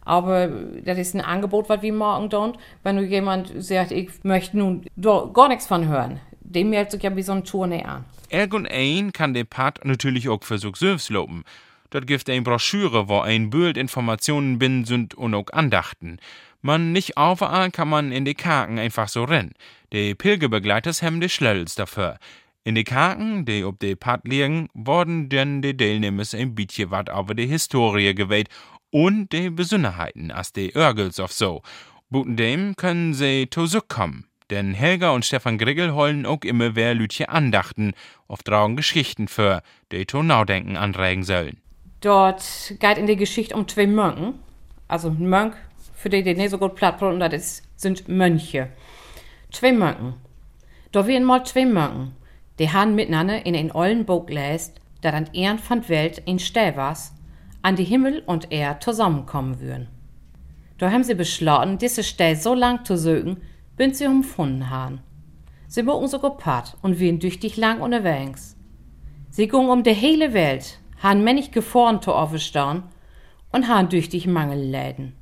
Aber 0.00 0.48
das 0.82 0.96
ist 0.96 1.14
ein 1.14 1.20
Angebot, 1.20 1.68
was 1.68 1.82
wir 1.82 1.92
machen 1.92 2.30
tun. 2.30 2.56
Wenn 2.82 2.96
nur 2.96 3.04
jemand 3.04 3.52
sagt, 3.62 3.90
ich 3.90 4.08
möchte 4.24 4.56
nun 4.56 4.86
gar 4.96 5.48
nichts 5.48 5.66
von 5.66 5.86
hören, 5.86 6.20
dem 6.40 6.70
meldet 6.70 6.92
sich 6.92 7.02
ja 7.02 7.14
wie 7.14 7.20
so 7.20 7.32
ein 7.32 7.44
Tournee 7.44 7.84
an. 7.84 8.06
Irgendein 8.30 9.12
kann 9.12 9.34
der 9.34 9.44
Part 9.44 9.84
natürlich 9.84 10.30
auch 10.30 10.42
für 10.42 10.56
sich 10.56 10.76
selbst 10.76 11.10
loben. 11.10 11.44
Dort 11.90 12.06
gibt 12.06 12.30
eine 12.30 12.40
Broschüre, 12.40 13.10
wo 13.10 13.18
ein 13.18 13.50
Bild 13.50 13.76
Informationen 13.76 14.58
bin 14.58 14.86
sind 14.86 15.12
und 15.12 15.34
auch 15.34 15.52
Andachten. 15.52 16.16
Man 16.62 16.92
nicht 16.92 17.10
überall 17.10 17.70
kann 17.70 17.90
man 17.90 18.10
in 18.10 18.24
die 18.24 18.34
Karten 18.34 18.78
einfach 18.78 19.08
so 19.08 19.24
rennen. 19.24 19.52
Die 19.92 20.14
Pilgerbegleiter 20.14 20.92
haben 20.92 21.20
die 21.20 21.28
Schlöls 21.28 21.74
dafür. 21.74 22.16
In 22.66 22.74
de 22.74 22.82
Karten, 22.82 23.44
die 23.44 23.64
ob 23.64 23.78
de 23.78 23.94
Pad 23.94 24.22
liegen, 24.24 24.68
wurden 24.74 25.28
denn 25.28 25.62
de 25.62 25.72
Teilnehmers 25.72 26.34
ein 26.34 26.56
bisschen 26.56 26.90
wat 26.90 27.08
über 27.08 27.32
die 27.32 27.46
Historie 27.46 28.12
gewählt 28.12 28.48
Und 28.90 29.30
die 29.30 29.50
Besonderheiten, 29.50 30.32
als 30.32 30.52
die 30.52 30.74
Örgels 30.74 31.20
of 31.20 31.30
so. 31.30 31.62
Buten 32.10 32.34
dem 32.34 32.74
können 32.74 33.14
sie 33.14 33.46
to 33.46 33.68
kommen. 33.86 34.26
Denn 34.50 34.74
Helga 34.74 35.10
und 35.10 35.24
Stefan 35.24 35.58
Grigel 35.58 35.94
holen 35.94 36.26
auch 36.26 36.40
immer 36.42 36.74
wer 36.74 36.94
Lütje 36.94 37.28
Andachten 37.28 37.92
auf 38.26 38.42
trauen 38.42 38.74
Geschichten 38.74 39.28
für, 39.28 39.62
die 39.92 40.04
to 40.04 40.24
Naudenken 40.24 40.76
anregen 40.76 41.22
sollen. 41.22 41.58
Dort 42.00 42.74
geht 42.80 42.98
in 42.98 43.06
der 43.06 43.14
Geschichte 43.14 43.54
um 43.54 43.68
zwei 43.68 43.86
Mönchen. 43.86 44.34
Also 44.88 45.10
ein 45.10 45.28
Mönch, 45.28 45.54
für 45.94 46.08
die, 46.08 46.24
die 46.24 46.34
nicht 46.34 46.50
so 46.50 46.58
gut 46.58 46.74
platt 46.74 47.00
und 47.00 47.20
das 47.20 47.62
sind 47.76 48.08
Mönche. 48.08 48.70
Zwei 49.52 49.70
Mönchen. 49.70 50.14
Da 50.90 51.06
werden 51.06 51.22
mal 51.22 51.46
zwei 51.46 51.64
Mönchen. 51.64 52.25
Die 52.58 52.72
haben 52.72 52.94
miteinander 52.94 53.44
in 53.44 53.54
ein 53.54 53.72
ollen 53.72 54.04
Buch 54.06 54.28
läst, 54.28 54.80
dat 55.02 55.14
an 55.14 55.28
Ehren 55.32 55.58
von 55.58 55.88
Welt 55.88 56.22
in 56.24 56.38
was, 56.38 57.12
an 57.62 57.76
die 57.76 57.84
Himmel 57.84 58.22
und 58.26 58.52
Erd 58.52 58.82
zusammenkommen 58.82 59.60
würden. 59.60 59.88
Da 60.78 60.90
haben 60.90 61.04
sie 61.04 61.14
beschlossen, 61.14 61.78
diese 61.78 62.02
Stell 62.02 62.36
so 62.36 62.54
lang 62.54 62.84
zu 62.84 62.96
suchen, 62.96 63.38
bis 63.76 63.98
sie 63.98 64.06
umfunden 64.06 64.70
haben. 64.70 65.00
Sie 65.68 65.82
mogen 65.82 66.08
so 66.08 66.18
gepaart 66.18 66.76
und 66.82 67.00
waren 67.00 67.20
tüchtig 67.20 67.56
lang 67.56 67.80
unterwegs. 67.80 68.56
Sie 69.30 69.48
gingen 69.48 69.68
um 69.68 69.82
die 69.82 69.94
hele 69.94 70.32
Welt, 70.32 70.78
han 71.02 71.24
männig 71.24 71.50
gefahren 71.50 72.00
zu 72.00 72.12
aufstehen 72.12 72.84
und 73.52 73.68
han 73.68 73.90
tüchtig 73.90 74.26
Mangel 74.26 74.70
leiden. 74.70 75.14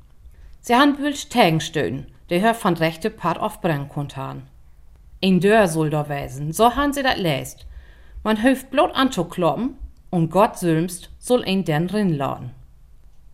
Sie 0.61 0.75
han 0.75 0.95
bülsch 0.95 1.29
Tägen 1.29 1.61
stöhnen, 1.61 2.07
der 2.29 2.41
hör 2.41 2.53
von 2.53 2.75
rechte 2.75 3.09
Part 3.09 3.39
aufbrennen 3.39 3.89
konnt 3.89 4.17
han. 4.17 4.43
In 5.25 5.39
Dörr 5.39 5.67
soll 5.67 5.89
da 5.89 6.07
wesen, 6.07 6.53
so 6.53 6.75
han 6.75 6.93
sie 6.93 7.01
dat 7.01 7.17
läst. 7.17 7.65
Man 8.23 8.37
hilft 8.37 8.69
blot 8.69 8.93
anzukloppen 8.93 9.75
und 10.11 10.29
Gott 10.29 10.59
sülmst 10.59 11.09
soll 11.17 11.47
ihn 11.47 11.65
denn 11.65 11.89
rinladen. 11.89 12.51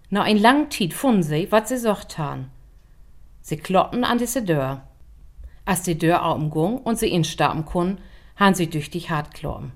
Na 0.10 0.22
ein 0.22 0.38
lang 0.38 0.70
Tiet 0.70 0.94
funden 0.94 1.22
sie, 1.22 1.52
wat 1.52 1.68
sie 1.68 1.76
socht 1.78 2.18
han. 2.18 2.50
Sie 3.42 3.58
kloppen 3.58 4.06
an 4.06 4.20
diese 4.20 4.42
Dörr. 4.42 4.88
Als 5.66 5.84
die 5.84 5.98
Dörr 5.98 6.24
aufging 6.24 6.78
und 6.78 6.98
sie 6.98 7.10
instarben 7.10 7.66
kun, 7.66 7.98
han 8.38 8.56
sie 8.56 8.70
tüchtig 8.70 9.10
hart 9.10 9.34
kloppen. 9.34 9.74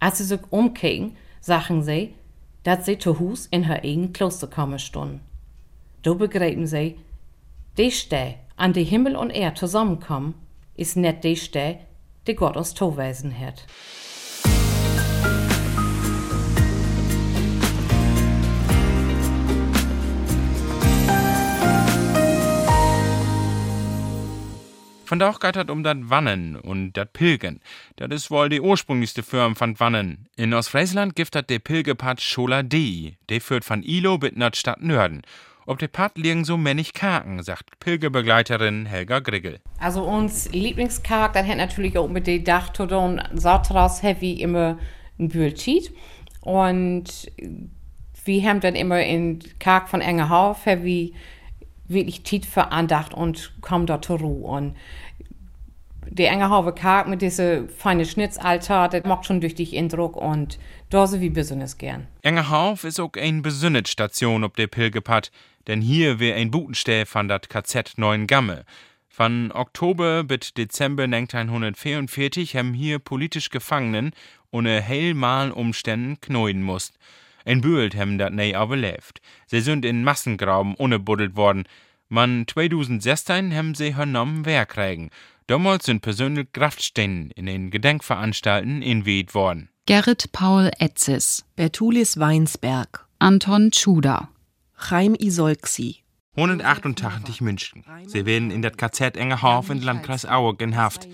Als 0.00 0.16
sie 0.16 0.24
sich 0.24 0.40
umkeken, 0.48 1.18
sagen 1.42 1.82
sie, 1.82 2.14
dass 2.62 2.86
sie 2.86 2.96
zu 2.96 3.18
Hus 3.18 3.44
in 3.50 3.64
her 3.64 3.84
eigen 3.84 4.14
Kloster 4.14 4.46
kommen 4.46 4.78
stunden. 4.78 5.20
Da 6.04 6.14
begreifen 6.14 6.66
sie, 6.66 6.96
die 7.76 7.90
Steh, 7.90 8.36
an 8.56 8.72
die 8.72 8.84
Himmel 8.84 9.14
und 9.14 9.28
Erd 9.28 9.58
zusammenkommen, 9.58 10.36
ist 10.74 10.96
net 10.96 11.24
die 11.24 11.36
Steh, 11.36 11.78
die 12.26 12.34
Gott 12.34 12.56
aus 12.56 12.74
Towesen 12.74 13.38
hat. 13.38 13.66
Von 25.12 25.18
da 25.18 25.28
auch 25.28 25.40
geht 25.40 25.56
es 25.56 25.68
um 25.68 25.82
das 25.82 25.98
Wannen 26.04 26.56
und 26.56 26.94
das 26.94 27.06
Pilgen. 27.12 27.60
Das 27.96 28.08
ist 28.10 28.30
wohl 28.30 28.48
die 28.48 28.62
ursprünglichste 28.62 29.22
Firma 29.22 29.54
von 29.54 29.78
Wannen. 29.78 30.26
In 30.36 30.54
Ostfriesland 30.54 31.14
gibt 31.14 31.36
es 31.36 31.46
der 31.46 31.58
Pilgepad 31.58 32.18
Schola 32.22 32.62
D. 32.62 33.18
Der 33.28 33.42
führt 33.42 33.66
von 33.66 33.82
Ilo 33.82 34.16
bis 34.16 34.32
nach 34.36 34.54
Stadt 34.54 34.80
Nörden. 34.80 35.20
Ob 35.64 35.78
der 35.78 35.88
Pad 35.88 36.18
liegen 36.18 36.44
so 36.44 36.56
männig 36.56 36.92
Kaken, 36.92 37.42
sagt 37.42 37.78
Pilgerbegleiterin 37.78 38.86
Helga 38.86 39.20
Grigel. 39.20 39.60
Also 39.78 40.02
uns 40.02 40.50
Lieblingskark, 40.50 41.34
das 41.34 41.46
hat 41.46 41.56
natürlich 41.56 41.96
auch 41.96 42.08
mit 42.08 42.26
den 42.26 42.44
Dachtote 42.44 42.98
und 42.98 43.22
Sautras 43.34 44.02
Heavy 44.02 44.32
immer 44.32 44.78
ein 45.20 45.28
Bühlcheat. 45.28 45.92
Und 46.40 47.30
wir 48.24 48.48
haben 48.48 48.60
dann 48.60 48.74
immer 48.74 49.02
in 49.02 49.38
Kark 49.60 49.88
von 49.88 50.00
Engerhauf 50.00 50.66
Heavy 50.66 51.14
wirklich 51.86 52.22
Tiet 52.22 52.44
für 52.44 52.72
Andacht 52.72 53.14
und 53.14 53.52
kommen 53.60 53.86
dort 53.86 54.04
zur 54.04 54.18
Ruhe. 54.18 54.48
Und 54.48 54.76
der 56.08 56.30
Engerhaufe 56.30 56.72
Kark 56.72 57.08
mit 57.08 57.22
diese 57.22 57.68
feine 57.68 58.04
Schnitzaltar, 58.04 58.88
das 58.88 59.04
macht 59.04 59.26
schon 59.26 59.40
durch 59.40 59.54
dich 59.54 59.76
Eindruck 59.76 60.16
und 60.16 60.58
da 60.90 61.06
so 61.06 61.20
wie 61.20 61.30
besonders 61.30 61.78
gern. 61.78 62.06
Engerhauf 62.22 62.84
ist 62.84 63.00
auch 63.00 63.12
ein 63.16 63.42
besünnet 63.42 63.88
Station 63.88 64.44
ob 64.44 64.56
der 64.56 64.66
Pilgepad, 64.66 65.30
denn 65.66 65.80
hier 65.80 66.18
wär 66.18 66.36
ein 66.36 66.50
Butenstell 66.50 67.06
von 67.06 67.28
dat 67.28 67.48
KZ 67.48 67.96
Neuengamme. 67.96 68.64
Von 69.08 69.52
Oktober 69.52 70.24
bis 70.24 70.54
Dezember 70.54 71.04
1944 71.04 72.56
haben 72.56 72.72
hier 72.72 72.98
politisch 72.98 73.50
Gefangenen 73.50 74.12
ohne 74.50 74.80
hellmalen 74.80 75.52
Umständen 75.52 76.20
knoiden 76.20 76.62
musst. 76.62 76.98
Ein 77.44 77.60
Bühlt 77.60 77.96
haben 77.96 78.18
dat 78.18 78.32
nei 78.32 78.50
überlebt. 78.50 79.20
Sie 79.46 79.60
sind 79.60 79.84
in 79.84 80.04
Massengrauben 80.04 80.74
ungebuddelt 80.74 81.36
worden. 81.36 81.64
Man 82.08 82.46
2016 82.46 83.54
haben 83.54 83.74
sie 83.74 83.96
hernommen 83.96 84.44
Wehrkriegen. 84.44 85.10
Damals 85.46 85.86
sind 85.86 86.02
persönlich 86.02 86.52
Kraftstellen 86.52 87.30
in 87.32 87.46
den 87.46 87.70
Gedenkveranstalten 87.70 88.82
inwied 88.82 89.34
worden. 89.34 89.68
Gerrit 89.86 90.30
Paul 90.32 90.70
Etzis, 90.78 91.44
Bertulis 91.56 92.18
Weinsberg, 92.18 93.06
Anton 93.18 93.72
Schuder, 93.72 94.28
Chaim 94.76 95.14
Isolksi, 95.14 96.02
188 96.34 97.42
München. 97.42 97.84
Sie 98.06 98.24
werden 98.24 98.50
in 98.50 98.62
das 98.62 98.78
KZ 98.78 99.18
Engerhof 99.18 99.68
in 99.68 99.82
Landkreis 99.82 100.24
Aue 100.24 100.56
in 100.60 100.76
Haft, 100.76 101.06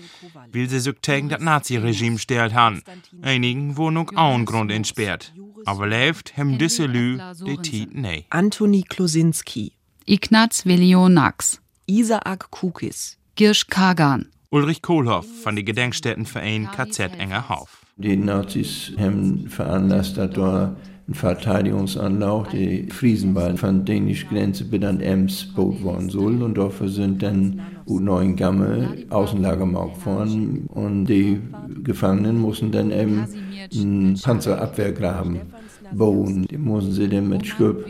weil 0.53 0.69
sie 0.69 0.79
sich 0.79 1.01
gegen 1.01 1.27
das 1.27 1.41
Naziregime 1.41 2.17
stellt 2.19 2.53
haben. 2.53 2.81
Einigen 3.21 3.75
wurden 3.75 3.97
auch 3.97 4.15
auch 4.15 4.45
Grund 4.45 4.71
entsperrt. 4.71 5.33
Aber 5.65 5.87
lebt 5.87 6.37
hem 6.37 6.57
diese 6.57 6.85
Lü 6.85 7.19
die 7.45 7.57
Tiet 7.57 7.93
nee. 7.93 8.25
Antoni 8.29 8.83
Klosinski, 8.83 9.73
Ignaz 10.05 10.65
Velionax, 10.65 11.61
Isaak 11.85 12.49
Kukis, 12.49 13.17
Girsch 13.39 13.67
Kagan, 13.67 14.25
Ulrich 14.49 14.81
Kohlhoff 14.81 15.25
von 15.43 15.55
den 15.55 15.63
Gedenkstättenverein 15.63 16.67
KZ 16.75 17.17
Engerhof. 17.17 17.85
Die 17.95 18.17
Nazis 18.17 18.91
haben 18.99 19.47
veranlasst, 19.47 20.17
dass 20.17 20.31
da 20.31 20.75
ein 21.07 21.13
Verteidigungsanlauf, 21.13 22.49
die 22.49 22.89
Friesenbahn 22.91 23.55
von 23.55 23.85
dänischer 23.85 24.27
Grenze 24.27 24.65
bis 24.65 24.83
an 24.83 24.99
Ems 24.99 25.53
gebaut 25.55 25.81
worden 25.81 26.09
soll. 26.09 26.43
Und 26.43 26.57
dafür 26.57 26.89
sind 26.89 27.23
dann 27.23 27.61
U9 27.87 28.35
Gamme 28.35 29.05
Außenlagermarkt 29.09 29.95
gefahren 29.95 30.65
und 30.67 31.05
die 31.05 31.39
Gefangenen 31.81 32.41
mussten 32.41 32.73
dann 32.73 32.91
eben 32.91 33.25
einen 33.73 34.19
Panzerabwehrgraben 34.21 35.53
bauen. 35.93 36.45
Die 36.45 36.57
mussten 36.57 36.91
sie 36.91 37.07
dann 37.07 37.29
mit 37.29 37.47
Schöp 37.47 37.85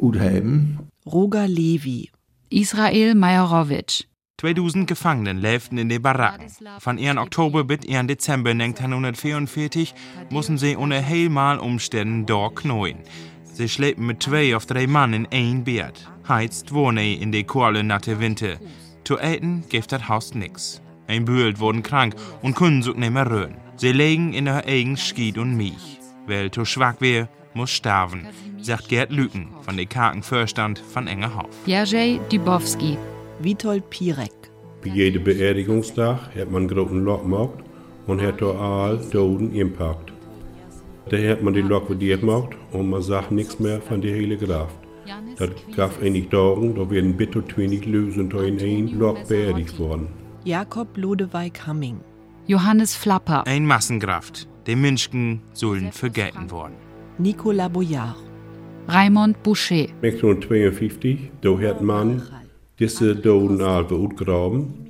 utheben. 0.00 0.78
Roger 1.04 1.46
Levi, 1.46 2.08
Israel 2.48 3.14
Majorowitsch, 3.14 4.04
2000 4.40 4.86
Gefangenen 4.86 5.36
lebten 5.36 5.76
in 5.76 5.90
den 5.90 6.00
Baracken. 6.00 6.46
Von 6.78 6.96
ihren 6.96 7.18
Oktober 7.18 7.62
bis 7.62 7.84
ihren 7.84 8.08
Dezember 8.08 8.52
1944 8.52 9.94
mussten 10.30 10.56
sie 10.56 10.76
unter 10.76 11.04
heilmal 11.04 11.58
Umständen 11.58 12.24
dort 12.24 12.56
knoien. 12.56 13.00
Sie 13.52 13.68
schleppen 13.68 14.06
mit 14.06 14.22
zwei 14.22 14.56
auf 14.56 14.64
drei 14.64 14.86
Mann 14.86 15.12
in 15.12 15.28
ein 15.30 15.64
Bett. 15.64 16.08
Heizt 16.26 16.72
wohne 16.72 17.16
in 17.16 17.32
die 17.32 17.44
kohle 17.44 17.84
natte 17.84 18.18
Winter. 18.18 18.56
Zu 19.04 19.18
eten 19.18 19.64
gibt 19.68 19.92
das 19.92 20.08
Haus 20.08 20.34
nix. 20.34 20.80
Ein 21.06 21.26
Bühlt 21.26 21.60
wurden 21.60 21.82
krank 21.82 22.14
und 22.40 22.56
können 22.56 22.82
sich 22.82 22.94
nicht 22.94 23.12
mehr 23.12 23.30
rühren. 23.30 23.56
Sie 23.76 23.92
legen 23.92 24.32
in 24.32 24.46
ihr 24.46 24.64
eigen 24.64 24.96
Schied 24.96 25.36
und 25.36 25.54
Milch. 25.54 26.00
Wer 26.26 26.50
zu 26.50 26.64
schwach 26.64 26.98
wär, 27.00 27.28
muss 27.52 27.70
sterben, 27.72 28.26
sagt 28.62 28.88
Gerd 28.88 29.12
Lüken 29.12 29.48
von 29.60 29.76
der 29.76 29.84
Karkenförstand 29.84 30.78
von 30.78 31.08
Engerhof. 31.08 31.50
Jerzy 31.66 32.20
Dubowski, 32.30 32.96
Witold 33.42 33.88
Pirek, 33.88 34.32
Bei 34.82 34.90
jedem 34.90 35.24
Beerdigungstag 35.24 36.34
hat 36.36 36.50
man 36.50 36.62
einen 36.62 36.68
großen 36.68 37.02
Lok 37.04 37.22
gemacht 37.22 37.58
und 38.06 38.20
hat 38.20 38.42
da 38.42 38.50
all 38.50 38.98
Toten 39.10 39.54
impackt. 39.54 40.12
Da 41.08 41.16
hat 41.16 41.42
man 41.42 41.54
die 41.54 41.62
Lok 41.62 41.88
wieder 41.88 42.18
gemacht 42.18 42.50
und 42.72 42.90
man 42.90 43.00
sagt 43.00 43.32
nichts 43.32 43.58
mehr 43.58 43.80
von 43.80 44.02
der 44.02 44.14
hele 44.14 44.36
Kraft. 44.36 44.76
Das 45.38 45.48
gab 45.74 46.02
einige 46.02 46.28
Tage, 46.28 46.74
da 46.74 46.90
werden 46.90 47.16
bitte 47.16 47.42
20 47.42 47.86
Lösen 47.86 48.30
in 48.30 48.60
ein 48.60 48.98
Lok 48.98 49.26
beerdigt 49.26 49.78
worden. 49.78 50.08
Jakob 50.44 50.88
Lodewijk 50.96 51.66
Hamming, 51.66 51.98
Johannes 52.46 52.94
Flapper, 52.94 53.46
Ein 53.46 53.64
Massengraft. 53.64 54.48
Die 54.66 54.76
Menschen 54.76 55.40
sollen 55.54 55.92
vergelten 55.92 56.50
worden. 56.50 56.74
Nicolas 57.16 57.70
Boyard, 57.72 58.16
Raimond 58.86 59.42
Boucher, 59.42 59.86
1952, 60.02 61.30
da 61.40 61.58
hat 61.58 61.80
man 61.80 62.22
diese 62.80 63.20
Toten 63.20 63.60
all 63.60 63.84
ausgraben, 63.84 64.86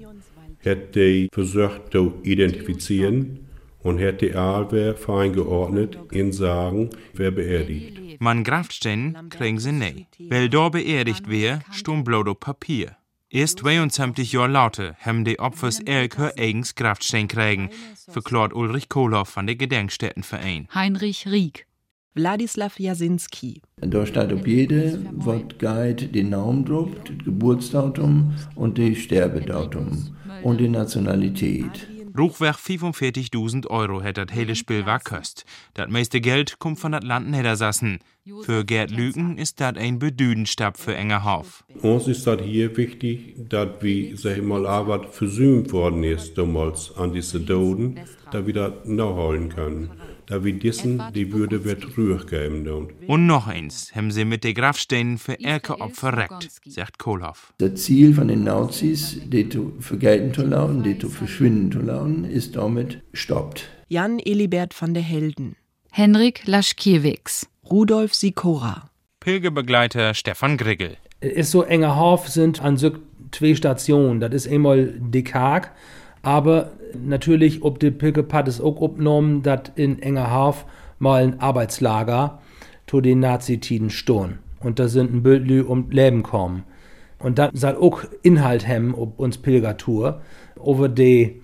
hat 0.64 0.94
die 0.94 1.29
versucht 1.33 1.92
zu 1.92 2.14
identifizieren 2.22 3.48
und 3.83 4.00
hat 4.00 4.20
die 4.20 4.35
Aalwehr 4.35 4.94
fein 4.94 5.33
geordnet 5.33 5.98
in 6.11 6.33
Sagen, 6.33 6.90
wer 7.14 7.31
beerdigt. 7.31 8.20
Man 8.20 8.44
Grafstellen 8.44 9.31
kriegen 9.31 9.59
sie 9.59 9.72
nie. 9.72 10.07
Weil 10.29 10.48
da 10.48 10.68
beerdigt 10.68 11.29
wär, 11.29 11.61
stum 11.72 12.05
blodo 12.05 12.35
Papier. 12.35 12.96
Erst 13.33 13.61
22 13.61 14.33
Jahre 14.33 14.48
lauter 14.48 14.96
haben 15.00 15.24
die 15.24 15.38
Opfers 15.38 15.79
elk 15.81 16.18
ihr 16.18 16.33
eigens 16.37 16.74
Grafstein 16.74 17.29
kriegen, 17.29 17.70
verklart 18.09 18.53
Ulrich 18.53 18.88
Kohlhoff 18.88 19.29
von 19.29 19.46
der 19.46 19.55
Gedenkstättenverein. 19.55 20.66
Heinrich 20.74 21.26
Rieck, 21.29 21.66
Wladislaw 22.14 22.73
Jasinski. 22.77 23.62
Da 23.77 24.05
steht 24.05 24.33
auf 24.33 24.46
jede 24.46 24.99
Wortguide 25.12 26.09
den 26.09 26.31
Namen 26.31 26.64
drauf, 26.64 26.88
das 27.05 27.25
Geburtsdatum 27.25 28.35
und 28.57 28.79
das 28.79 28.99
Sterbedatum 28.99 30.16
und 30.42 30.59
die 30.59 30.68
Nationalität. 30.68 31.88
Ruchweg 32.18 32.57
45.000 32.57 33.68
Euro 33.68 34.03
hat 34.03 34.16
das 34.16 34.27
hele 34.33 34.57
Spiel 34.57 34.85
war 34.85 34.99
kost. 34.99 35.44
Das 35.75 35.88
meiste 35.88 36.20
Geld 36.20 36.59
kommt 36.59 36.81
von 36.81 36.92
Land 36.92 37.31
Niedersassen. 37.31 38.01
Für 38.42 38.64
Gerd 38.64 38.90
Lüken 38.90 39.38
ist 39.38 39.61
das 39.61 39.77
ein 39.77 40.01
Bedüdenstab 40.01 40.77
für 40.77 40.96
Engerhof. 40.96 41.64
Uns 41.81 42.09
ist 42.09 42.27
das 42.27 42.42
hier 42.42 42.77
wichtig, 42.77 43.37
dass 43.49 43.68
wir, 43.81 44.16
sag 44.16 44.38
ich 44.38 44.42
mal, 44.42 44.66
Arbeit 44.66 45.07
versümt 45.14 45.73
worden 45.73 46.03
ist 46.03 46.37
damals 46.37 46.92
an 46.96 47.12
diese 47.12 47.40
Doden, 47.40 48.01
da 48.33 48.44
wir 48.44 48.55
das 48.55 48.73
nachholen 48.85 49.49
können. 49.49 49.90
Da 50.31 50.45
wir 50.45 50.53
diesen 50.53 51.03
die 51.12 51.33
Würde 51.33 51.64
wird 51.64 51.83
zurückgeben. 51.93 52.64
Und 53.09 53.27
noch 53.27 53.49
eins 53.49 53.93
haben 53.97 54.12
sie 54.12 54.25
mit 54.25 54.45
den 54.45 54.55
Grabsteinen 54.55 55.19
für 55.19 55.40
elke 55.40 55.81
Opfer 55.81 56.16
reckt, 56.16 56.49
sagt 56.66 57.01
Kohlhoff. 57.01 57.53
Das 57.59 57.75
Ziel 57.83 58.14
von 58.14 58.29
den 58.29 58.45
Nazis, 58.45 59.21
die 59.25 59.49
zu 59.49 59.73
vergelten 59.81 60.33
zu 60.33 60.43
lassen, 60.43 60.85
die 60.85 60.97
zu 60.97 61.09
verschwinden 61.09 61.73
zu 61.73 61.81
lassen, 61.81 62.25
ist 62.25 62.55
damit 62.55 63.03
stoppt. 63.12 63.69
Jan 63.88 64.21
Elibert 64.21 64.81
van 64.81 64.95
der 64.95 65.03
Helden. 65.03 65.57
Henrik 65.90 66.47
Laschkiewicz. 66.47 67.49
Rudolf 67.69 68.14
Sikora. 68.14 68.88
Pilgerbegleiter 69.19 70.14
Stefan 70.14 70.57
Griggel. 70.57 70.97
Es 71.19 71.33
ist 71.33 71.51
so, 71.51 71.64
Engerhof 71.64 72.29
sind 72.29 72.62
an 72.62 72.77
so 72.77 72.93
zwei 73.33 73.57
Stationen. 73.57 74.21
Das 74.21 74.33
ist 74.33 74.47
einmal 74.49 74.95
die 74.97 75.25
Karg, 75.25 75.73
aber 76.23 76.73
natürlich, 76.95 77.63
ob 77.63 77.79
die 77.79 77.91
Pilgerpad 77.91 78.49
ist 78.49 78.61
auch 78.61 78.83
abgenommen, 78.83 79.43
dass 79.43 79.73
in 79.75 80.01
Engerhof 80.03 80.67
mal 80.99 81.23
ein 81.23 81.41
Arbeitslager 81.41 82.41
zu 82.87 83.01
den 83.01 83.21
Nazitiden 83.21 83.91
stehen. 83.91 84.39
Und 84.61 84.79
da 84.79 84.89
sind 84.89 85.13
ein 85.13 85.23
Bildlü 85.23 85.63
um 85.63 85.91
Leben 85.91 86.23
kommen. 86.23 86.65
Und 87.19 87.39
das 87.39 87.51
soll 87.55 87.77
auch 87.77 88.03
Inhalt 88.23 88.67
haben 88.67 88.95
ob 88.95 89.19
uns 89.19 89.39
Pilgertour, 89.39 90.21
über 90.57 90.89
die 90.89 91.41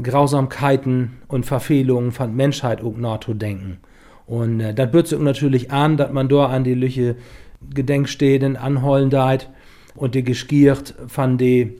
Grausamkeiten 0.00 1.18
und 1.28 1.46
Verfehlungen 1.46 2.12
von 2.12 2.34
Menschheit 2.34 2.82
auch 2.82 2.96
nachzudenken. 2.96 3.78
Und 4.26 4.60
äh, 4.60 4.74
das 4.74 4.90
bürzt 4.90 5.12
natürlich 5.18 5.70
an, 5.70 5.96
dass 5.96 6.12
man 6.12 6.28
da 6.28 6.46
an 6.46 6.64
die 6.64 6.74
Lüche 6.74 7.16
Gedenkstäden 7.74 8.56
anholen 8.56 9.10
deit 9.10 9.50
und 9.94 10.14
die 10.14 10.24
Geskiert 10.24 10.94
von 11.06 11.38
die 11.38 11.76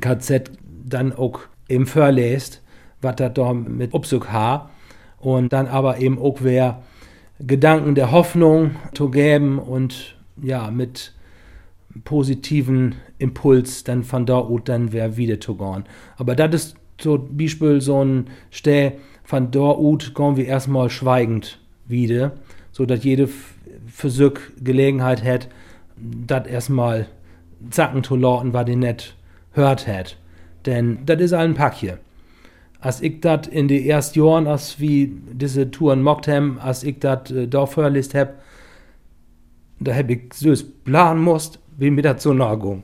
KZ 0.00 0.50
dann 0.84 1.12
auch 1.12 1.40
eben 1.68 1.86
verlässt, 1.86 2.62
was 3.00 3.16
das 3.16 3.34
da 3.34 3.52
mit 3.52 3.94
Upsuk 3.94 4.32
ha 4.32 4.70
und 5.18 5.52
dann 5.52 5.66
aber 5.66 5.98
eben 5.98 6.18
auch 6.18 6.38
wer 6.40 6.82
Gedanken 7.38 7.94
der 7.94 8.12
Hoffnung 8.12 8.76
zu 8.94 9.10
geben 9.10 9.58
und 9.58 10.16
ja, 10.42 10.70
mit 10.70 11.12
positiven 12.04 12.96
Impuls 13.18 13.84
dann 13.84 14.04
von 14.04 14.26
da 14.26 14.38
ut 14.38 14.68
dann 14.68 14.92
wer 14.92 15.16
wieder 15.16 15.40
zu 15.40 15.56
gehen. 15.56 15.84
Aber 16.16 16.34
das 16.34 16.54
ist 16.54 16.76
so 17.00 17.18
Beispiel 17.18 17.80
so 17.80 18.04
ein 18.04 18.26
Steh 18.50 18.92
von 19.24 19.50
da 19.50 19.72
ut 19.72 20.14
gehen 20.14 20.36
wir 20.36 20.46
erstmal 20.46 20.88
schweigend 20.88 21.58
wieder, 21.86 22.32
so 22.70 22.86
dass 22.86 23.04
jede 23.04 23.28
Versuch 23.86 24.38
Gelegenheit 24.60 25.24
hat, 25.24 25.48
das 25.96 26.46
erstmal 26.46 27.06
zacken 27.70 28.04
zu 28.04 28.16
lauten, 28.16 28.52
was 28.52 28.66
die 28.66 28.76
nicht 28.76 29.16
hört 29.52 29.86
hat. 29.86 30.16
Denn 30.66 30.98
das 31.06 31.20
ist 31.20 31.32
ein 31.32 31.54
Pack 31.54 31.74
hier. 31.74 31.98
Als 32.80 33.00
ich 33.00 33.20
das 33.20 33.46
in 33.46 33.68
die 33.68 33.88
ersten 33.88 34.18
Jahren, 34.18 34.46
als 34.46 34.78
wie 34.80 35.12
diese 35.32 35.70
Touren 35.70 36.02
mockt 36.02 36.28
haben, 36.28 36.58
als 36.58 36.84
ich 36.84 36.98
das 36.98 37.30
äh, 37.30 37.48
da 37.48 37.66
verlist 37.66 38.14
hab, 38.14 38.34
da 39.80 39.94
hab 39.94 40.10
ich 40.10 40.34
so 40.34 40.52
planen 40.84 41.22
musst, 41.22 41.58
wie 41.78 41.90
mir 41.90 42.02
das 42.02 42.22
so 42.22 42.32
nahe. 42.32 42.82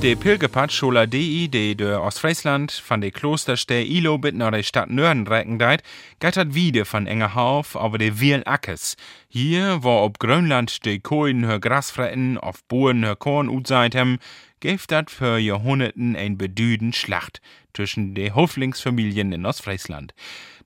De 0.00 0.16
Pilgerpad 0.16 0.72
Schola 0.72 1.06
DI, 1.06 1.48
de 1.48 1.74
de 1.74 1.94
Ostfriesland 1.94 2.72
von 2.72 3.02
de 3.02 3.10
Klosterstädte 3.10 3.86
Ilo 3.86 4.16
bit 4.16 4.34
nach 4.34 4.50
der 4.50 4.62
Stadt 4.62 4.88
Nörden 4.88 5.26
recken 5.26 5.58
deit, 5.58 5.82
geitert 6.20 6.54
wieder 6.54 6.86
von 6.86 7.06
Engerhauf 7.06 7.76
aber 7.76 7.98
de 7.98 8.18
Wiel 8.18 8.42
Ackes. 8.46 8.96
Hier, 9.28 9.82
wo 9.82 9.98
ob 9.98 10.18
Grönland 10.18 10.86
de 10.86 10.98
Koen 11.00 11.44
hör 11.44 11.60
Gras 11.60 11.90
fretten, 11.90 12.38
auf 12.38 12.64
Bohren 12.64 13.04
hör 13.04 13.16
Korn 13.16 13.50
utseit 13.50 13.94
hem, 13.94 14.18
gäf 14.60 14.86
dat 14.86 15.10
für 15.10 15.38
Jahrhunderten 15.38 16.16
ein 16.16 16.38
bedüden 16.38 16.94
Schlacht 16.94 17.42
zwischen 17.74 18.14
de 18.14 18.30
Hoflingsfamilien 18.30 19.32
in 19.32 19.44
Ostfriesland. 19.44 20.14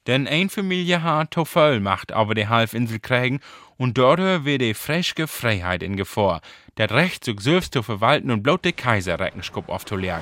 Denn 0.06 0.28
ein 0.28 0.50
Familie 0.50 1.02
hat 1.02 1.30
to 1.30 1.44
voll 1.44 1.80
macht 1.80 2.12
aber 2.12 2.34
de 2.34 2.46
Halbinsel 2.46 3.00
kriegen 3.00 3.40
und 3.78 3.96
dort 3.96 4.44
wird 4.44 4.60
die 4.60 4.74
freischke 4.74 5.26
Freiheit 5.26 5.82
in 5.82 5.96
Gefahr. 5.96 6.42
Das 6.74 6.90
Recht, 6.90 7.24
sich 7.24 7.40
selbst 7.40 7.72
zu 7.72 7.82
verwalten 7.82 8.30
und 8.30 8.42
bloß 8.42 8.60
de 8.62 8.72
Kaiser 8.72 9.18
Reckenschub 9.18 9.68
aufzulegen. 9.68 10.20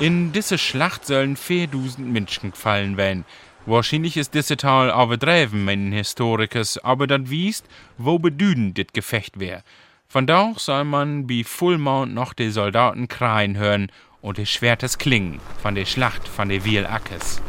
In 0.00 0.32
diese 0.32 0.58
Schlacht 0.58 1.06
sollen 1.06 1.36
4000 1.36 2.12
Menschen 2.12 2.52
gefallen 2.52 2.96
werden. 2.96 3.24
Wahrscheinlich 3.66 4.16
ist 4.16 4.32
diese 4.32 4.56
Tal 4.56 4.90
overdreven, 4.90 5.64
meinen 5.64 5.92
Historikers, 5.92 6.78
aber 6.78 7.06
das 7.06 7.30
wiest, 7.30 7.66
wo 7.96 8.18
bedüdend 8.18 8.78
dit 8.78 8.94
Gefecht 8.94 9.40
wär. 9.40 9.62
Von 10.08 10.26
da 10.26 10.52
soll 10.56 10.84
man 10.84 11.26
bei 11.26 11.42
Fullmount 11.44 12.14
noch 12.14 12.32
die 12.32 12.50
Soldaten 12.50 13.08
kreien 13.08 13.56
hören 13.56 13.92
und 14.20 14.38
die 14.38 14.46
Schwertes 14.46 14.98
klingen 14.98 15.40
von 15.62 15.74
der 15.74 15.84
Schlacht 15.84 16.26
von 16.26 16.48
der 16.48 16.64
Wiel 16.64 16.86
Ackes. 16.86 17.40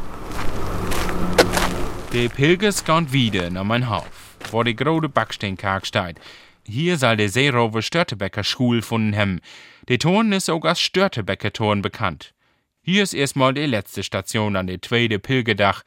Die 2.13 2.27
Pilgers 2.27 2.86
gehen 2.86 3.12
wieder 3.13 3.49
nach 3.49 3.63
mein 3.63 3.89
Haus, 3.89 4.05
wo 4.51 4.63
die 4.63 4.75
große 4.75 5.10
Backsteinkark 5.10 5.86
steht. 5.86 6.19
Hier 6.65 6.97
soll 6.97 7.17
der 7.17 7.29
Seerover 7.29 7.82
Störtebecker 7.82 8.43
Schule 8.43 8.79
gefunden 8.79 9.15
haben. 9.15 9.41
Der 9.88 9.99
Turn 9.99 10.32
ist 10.32 10.49
auch 10.49 10.63
als 10.65 10.79
Störtebecker 10.79 11.51
Turn 11.53 11.82
bekannt. 11.82 12.34
Hier 12.82 13.03
ist 13.03 13.13
erstmal 13.13 13.53
die 13.53 13.65
letzte 13.65 14.03
Station 14.03 14.55
an 14.55 14.67
der 14.67 14.82
zweite 14.82 15.19
Pilgerdach. 15.19 15.84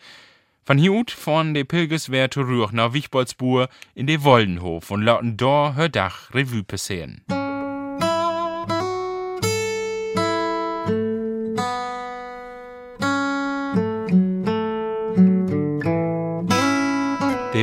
Von 0.65 0.79
hier 0.79 0.93
ut 0.93 1.11
fahren 1.11 1.55
die 1.55 1.65
Pilgers 1.65 2.11
wer 2.11 2.31
zurück 2.31 2.73
nach 2.73 2.93
Wichboldsburg 2.93 3.69
in 3.95 4.07
den 4.07 4.23
Woldenhof 4.23 4.91
und 4.91 5.03
lauten 5.03 5.37
da 5.37 5.75
hör 5.75 5.89
Dach 5.89 6.33
Revue 6.33 6.63
passieren. 6.63 7.25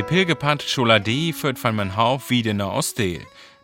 Der 0.00 0.06
Pilgerpad 0.06 0.62
Scholade 0.62 1.34
führt 1.34 1.58
von 1.58 1.76
mein 1.76 1.94
Hauf 1.94 2.30
wieder 2.30 2.54
nach 2.54 2.72
Ostel. 2.72 3.18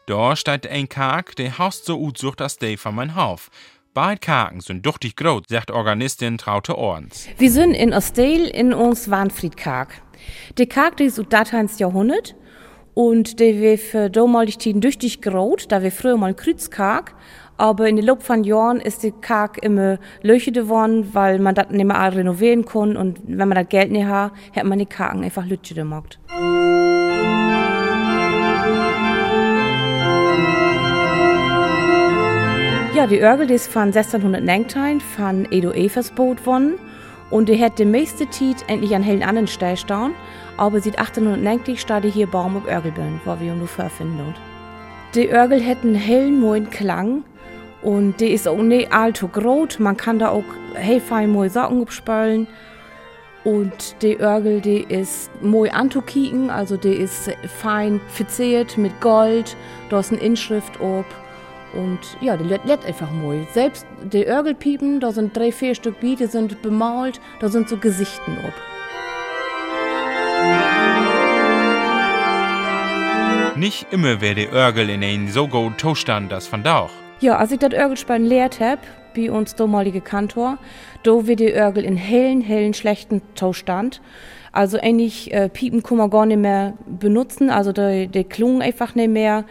Da 0.04 0.36
steht 0.36 0.66
ein 0.66 0.86
Kark, 0.86 1.34
der 1.34 1.56
haust 1.56 1.86
so 1.86 1.96
gut 1.98 2.18
sucht 2.18 2.42
als 2.42 2.58
der 2.58 2.76
von 2.76 2.94
mein 2.94 3.14
Hauf. 3.14 3.48
Beide 3.94 4.20
Karken 4.20 4.60
sind 4.60 4.84
duchtig 4.84 5.16
groß, 5.16 5.44
sagt 5.48 5.70
Organistin 5.70 6.36
Traute 6.36 6.76
Ordens. 6.76 7.26
Wir 7.38 7.50
sind 7.50 7.72
in 7.72 7.94
Ostel 7.94 8.48
in 8.48 8.74
uns 8.74 9.10
Warnfriedkark. 9.10 10.02
Der 10.58 10.66
Kark, 10.66 10.98
der 10.98 11.06
ist 11.06 11.18
aus 11.18 11.24
das 11.30 11.78
Jahrhundert 11.78 12.36
und 12.92 13.40
der 13.40 13.54
wir 13.56 13.78
für 13.78 14.10
damalig 14.10 14.58
Tiden 14.58 14.82
tüchtig 14.82 15.22
groß, 15.22 15.68
da 15.68 15.82
wir 15.82 15.90
früher 15.90 16.18
mal 16.18 16.34
Kreuzkark, 16.34 17.14
aber 17.58 17.88
in 17.88 17.96
den 17.96 18.04
Lob 18.04 18.22
von 18.22 18.44
Jahren 18.44 18.80
ist 18.80 19.02
der 19.02 19.12
Kark 19.12 19.58
immer 19.62 19.98
Löcher 20.22 20.52
geworden, 20.52 21.10
weil 21.12 21.38
man 21.38 21.54
das 21.54 21.70
nicht 21.70 21.84
mehr 21.84 22.14
renovieren 22.14 22.64
kann 22.64 22.96
und 22.96 23.18
wenn 23.26 23.48
man 23.48 23.56
das 23.56 23.68
Geld 23.68 23.90
nicht 23.90 24.06
hat, 24.06 24.32
hat 24.54 24.64
man 24.64 24.78
die 24.78 24.86
Karken 24.86 25.24
einfach 25.24 25.46
Lütche 25.46 25.74
gemacht. 25.74 26.18
Ja, 32.94 33.06
die 33.06 33.20
Örgel 33.20 33.46
die 33.46 33.54
ist 33.54 33.70
von 33.70 33.82
1619 33.82 35.00
von 35.00 35.46
Edo 35.50 35.70
Evers 35.72 36.10
Boot 36.10 36.46
worden 36.46 36.74
und 37.30 37.48
die 37.48 37.62
hat 37.62 37.78
die 37.78 37.84
meiste 37.84 38.28
Zeit 38.30 38.64
endlich 38.68 38.94
an 38.94 39.02
hellen 39.02 39.22
anderen 39.22 39.48
Stelle 39.48 39.76
stehen, 39.76 40.14
aber 40.56 40.80
seit 40.80 40.98
1890 40.98 41.80
steht 41.80 42.04
die 42.04 42.10
hier 42.10 42.26
Baum 42.26 42.56
auf 42.56 42.66
Örgelbön, 42.66 43.20
wo 43.24 43.38
wir 43.38 43.54
nur 43.54 43.68
vorfinden. 43.68 44.34
Die 45.14 45.30
Örgel 45.30 45.60
hätten 45.60 45.94
hellen 45.94 46.40
moin 46.40 46.70
Klang 46.70 47.22
und 47.86 48.20
die 48.20 48.32
ist 48.32 48.48
auch 48.48 48.58
nicht 48.58 48.92
allzu 48.92 49.28
groß, 49.28 49.78
man 49.78 49.96
kann 49.96 50.18
da 50.18 50.30
auch 50.30 50.42
hey 50.74 51.00
moin 51.28 51.48
Socken 51.48 51.82
abspülen 51.82 52.48
und 53.44 54.02
die 54.02 54.18
Örgel, 54.18 54.60
die 54.60 54.80
ist 54.80 55.30
mooi 55.40 55.70
anzukicken, 55.70 56.50
also 56.50 56.76
die 56.76 56.94
ist 56.94 57.30
fein 57.60 58.00
verziert 58.08 58.76
mit 58.76 59.00
Gold, 59.00 59.56
da 59.88 60.00
ist 60.00 60.10
eine 60.10 60.20
Inschrift 60.20 60.80
ob 60.80 61.04
und 61.74 62.00
ja, 62.20 62.36
die 62.36 62.42
lädt 62.42 62.84
einfach 62.84 63.12
mooi. 63.12 63.46
Selbst 63.52 63.86
die 64.02 64.26
Örgelpiepen, 64.26 64.98
da 64.98 65.12
sind 65.12 65.36
drei, 65.36 65.52
vier 65.52 65.76
Stück 65.76 66.00
bi, 66.00 66.16
die 66.16 66.26
sind 66.26 66.60
bemalt, 66.62 67.20
da 67.38 67.48
sind 67.48 67.68
so 67.68 67.76
Gesichten 67.76 68.36
ob. 68.44 68.54
nicht 73.56 73.86
immer 73.90 74.20
wäre 74.20 74.34
der 74.34 74.52
Örgel 74.52 74.90
in 74.90 75.02
ein 75.02 75.28
so 75.28 75.48
gut 75.48 75.80
Zustand, 75.80 76.30
das 76.30 76.50
da 76.62 76.80
auch. 76.80 77.05
Ja, 77.18 77.36
als 77.38 77.50
ich 77.50 77.58
das 77.58 77.72
Örgelspielen 77.72 78.26
lehrt 78.26 78.60
hab, 78.60 78.78
bei 79.14 79.30
uns 79.30 79.54
damalige 79.54 80.02
Kantor, 80.02 80.58
da 81.02 81.26
wird 81.26 81.40
der 81.40 81.54
Örgel 81.56 81.82
in 81.82 81.96
hellen, 81.96 82.42
hellen, 82.42 82.74
schlechten 82.74 83.22
Zustand. 83.34 84.02
Also 84.52 84.78
eigentlich 84.78 85.32
äh, 85.32 85.48
Piepen 85.48 85.82
kann 85.82 85.96
man 85.96 86.10
gar 86.10 86.26
nicht 86.26 86.38
mehr 86.38 86.74
benutzen, 86.86 87.48
also 87.48 87.72
die, 87.72 88.08
die 88.08 88.24
klungen 88.24 88.60
einfach 88.60 88.94
nicht 88.94 89.08
mehr. 89.08 89.46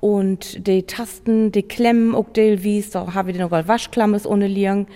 Und 0.00 0.66
die 0.66 0.82
Tasten, 0.82 1.52
die 1.52 1.62
Klemmen, 1.62 2.16
auch 2.16 2.28
die 2.30 2.64
wie 2.64 2.84
da 2.92 3.14
habe 3.14 3.30
ich 3.30 3.38
noch 3.38 3.50
mal 3.50 3.68
Waschklammes 3.68 4.26
ohne 4.26 4.48
liegen. 4.48 4.88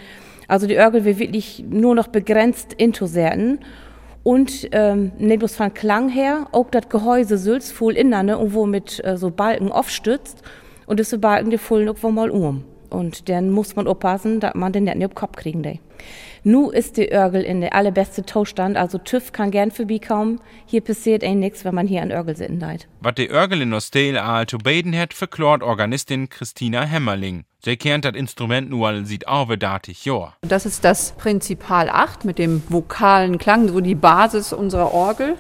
Also 0.49 0.67
die 0.67 0.77
Örgel 0.77 1.05
wird 1.05 1.21
wirklich 1.21 1.65
nur 1.71 1.95
noch 1.95 2.09
begrenzt 2.09 2.73
intoserten. 2.73 3.61
Und 4.25 4.69
ähm, 4.73 5.13
nicht 5.19 5.39
bloß 5.39 5.55
von 5.55 5.73
Klang 5.73 6.09
her, 6.09 6.49
auch 6.51 6.69
das 6.71 6.89
Gehäuse 6.89 7.39
sülzt 7.39 7.73
voll 7.73 7.97
innen, 7.97 8.31
und 8.31 8.55
wo 8.55 8.67
mit 8.67 9.03
äh, 9.05 9.17
so 9.17 9.31
Balken 9.31 9.71
aufstützt. 9.71 10.43
Und 10.89 10.99
diese 10.99 11.19
Balken, 11.19 11.51
die 11.51 11.59
fallen 11.59 11.87
irgendwo 11.87 12.11
mal 12.11 12.31
um. 12.31 12.65
Und 12.89 13.29
dann 13.29 13.51
muss 13.51 13.77
man 13.77 13.87
aufpassen, 13.87 14.41
dass 14.41 14.55
man 14.55 14.73
den 14.73 14.85
nicht 14.85 14.97
auf 14.97 15.11
den 15.11 15.15
Kopf 15.15 15.37
kriegen 15.37 15.63
darf. 15.63 15.77
Nu 16.45 16.71
ist 16.71 16.97
die 16.97 17.13
Örgel 17.13 17.43
in 17.43 17.61
der 17.61 17.75
allerbeste 17.75 18.25
Zustand, 18.25 18.79
also 18.79 18.97
TÜV 18.97 19.33
kann 19.33 19.51
gern 19.51 19.71
vorbeikommen. 19.71 20.41
Hier 20.65 20.81
passiert 20.81 21.23
eh 21.23 21.35
nichts, 21.35 21.67
wenn 21.67 21.75
man 21.75 21.87
hier 21.87 22.01
an 22.01 22.11
Örgel 22.11 22.37
sitten 22.37 22.59
deit. 22.59 22.89
Was 23.01 23.17
die 23.17 23.29
Örgel 23.29 23.61
in 23.61 23.75
Ostel 23.75 24.17
all 24.17 24.47
zu 24.47 24.57
beten 24.57 24.97
hat, 24.97 25.13
verklort 25.13 25.63
Organistin 25.63 26.31
Christina 26.31 26.85
Hämmerling. 26.85 27.45
Sie 27.63 27.77
kennt 27.77 28.07
das 28.07 28.15
Instrument 28.15 28.71
nur 28.71 29.05
sieht 29.05 29.27
datig 29.59 30.07
Jahr. 30.07 30.37
Das 30.41 30.65
ist 30.65 30.85
das 30.85 31.13
Prinzipal 31.19 31.91
8 31.91 32.25
mit 32.25 32.39
dem 32.39 32.63
vokalen 32.71 33.37
Klang, 33.37 33.69
so 33.69 33.81
die 33.81 33.97
Basis 33.97 34.55
unserer 34.55 34.95
Orgel. 34.95 35.37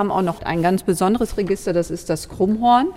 Haben 0.00 0.10
auch 0.10 0.22
noch 0.22 0.40
ein 0.40 0.62
ganz 0.62 0.82
besonderes 0.82 1.36
Register, 1.36 1.74
das 1.74 1.90
ist 1.90 2.08
das 2.08 2.30
Krummhorn. 2.30 2.88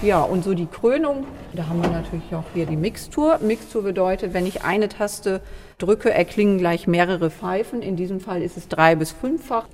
Ja, 0.00 0.22
und 0.22 0.42
so 0.44 0.54
die 0.54 0.64
Krönung, 0.64 1.26
da 1.52 1.68
haben 1.68 1.82
wir 1.82 1.90
natürlich 1.90 2.34
auch 2.34 2.44
hier 2.54 2.64
die 2.64 2.78
Mixtur. 2.78 3.38
Mixtur 3.42 3.82
bedeutet, 3.82 4.32
wenn 4.32 4.46
ich 4.46 4.64
eine 4.64 4.88
Taste 4.88 5.42
drücke, 5.76 6.10
erklingen 6.10 6.56
gleich 6.56 6.86
mehrere 6.86 7.30
Pfeifen. 7.30 7.82
In 7.82 7.96
diesem 7.96 8.18
Fall 8.18 8.40
ist 8.42 8.56
es 8.56 8.66
drei- 8.66 8.96
bis 8.96 9.12
fünffach. 9.12 9.66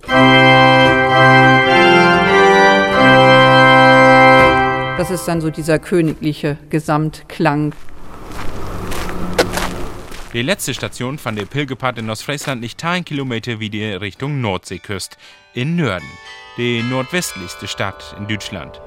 Das 4.99 5.13
ist 5.13 5.29
dann 5.29 5.41
so 5.41 5.51
dieser 5.51 5.79
königliche 5.79 6.59
Gesamtklang. 6.71 7.73
Die 10.35 10.43
letzte 10.43 10.75
Station 10.75 11.17
von 11.17 11.37
der 11.37 11.47
Pilgerpfad 11.47 11.97
in 11.97 12.11
Ostfriesland 12.11 12.61
liegt 12.61 12.83
10 12.83 13.07
Kilometer 13.07 13.61
wie 13.61 13.71
die 13.71 13.85
Richtung 13.85 14.43
Nordseeküste 14.43 15.17
in 15.55 15.75
Nörden, 15.75 16.07
die 16.59 16.83
nordwestlichste 16.83 17.67
Stadt 17.67 18.15
in 18.19 18.29
Deutschland. 18.29 18.79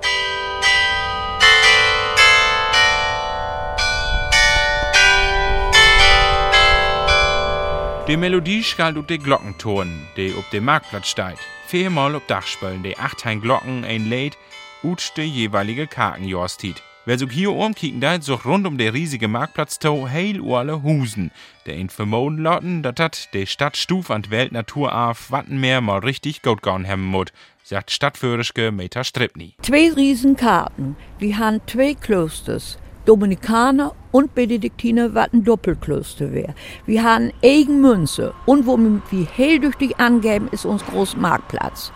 Die 8.08 8.18
Melodie 8.18 8.64
schalt 8.64 8.98
ut 8.98 9.10
de 9.10 9.18
Glockenton, 9.18 10.08
die 10.16 10.36
op 10.36 10.48
dem 10.52 10.66
Marktplatz 10.66 11.08
steigt. 11.08 11.42
Viermal 11.66 12.14
op 12.14 12.28
Dachspölen, 12.28 12.84
die 12.84 13.00
achttein 13.00 13.42
Glocken 13.42 13.84
ein 13.84 14.06
Lied 14.06 14.38
ut 14.84 15.12
de 15.16 15.26
jeweilige 15.26 15.88
Karkenjorstit. 15.88 16.84
Wer 17.04 17.18
so 17.18 17.28
hier 17.28 17.52
umkicken 17.52 18.00
da, 18.00 18.22
so 18.22 18.36
rund 18.36 18.68
um 18.68 18.78
der 18.78 18.94
riesige 18.94 19.28
Marktplatz 19.28 19.80
to 19.80 20.08
heil 20.08 20.40
alle 20.46 20.84
Husen. 20.84 21.32
Der 21.66 21.76
in 21.76 21.90
vermoden 21.90 22.38
lotten, 22.38 22.84
dat 22.84 23.00
dat 23.00 23.30
de 23.34 23.48
Stadt 23.48 23.76
Stuf 23.76 24.12
an 24.12 24.30
Weltnatur 24.30 24.96
auf 24.96 25.32
Wattenmeer 25.32 25.82
mal 25.82 25.98
richtig 25.98 26.44
gut 26.44 26.62
gaun 26.62 26.86
hemmen 26.86 27.08
mut, 27.08 27.34
sagt 27.64 27.90
Stadtführerske 27.90 28.72
Meta 28.72 29.04
Stripni. 29.04 29.56
Zwei 29.64 29.92
Riesenkarten, 29.92 30.96
die 31.20 31.36
haben 31.36 31.60
zwei 31.66 31.96
Klosters. 31.96 32.78
Dominikaner 33.06 33.96
und 34.12 34.36
Benediktiner, 34.36 35.16
was 35.16 35.34
ein 35.34 35.44
Doppelkloster 35.44 36.34
wäre. 36.34 36.54
Wir 36.86 37.04
haben 37.04 37.32
Eigenmünze 37.44 38.36
und 38.46 38.68
womit 38.68 39.02
wir 39.10 39.26
helldüchtig 39.26 40.00
angeben, 40.00 40.50
ist 40.52 40.66
uns 40.66 40.86
Großmarktplatz. 40.86 41.92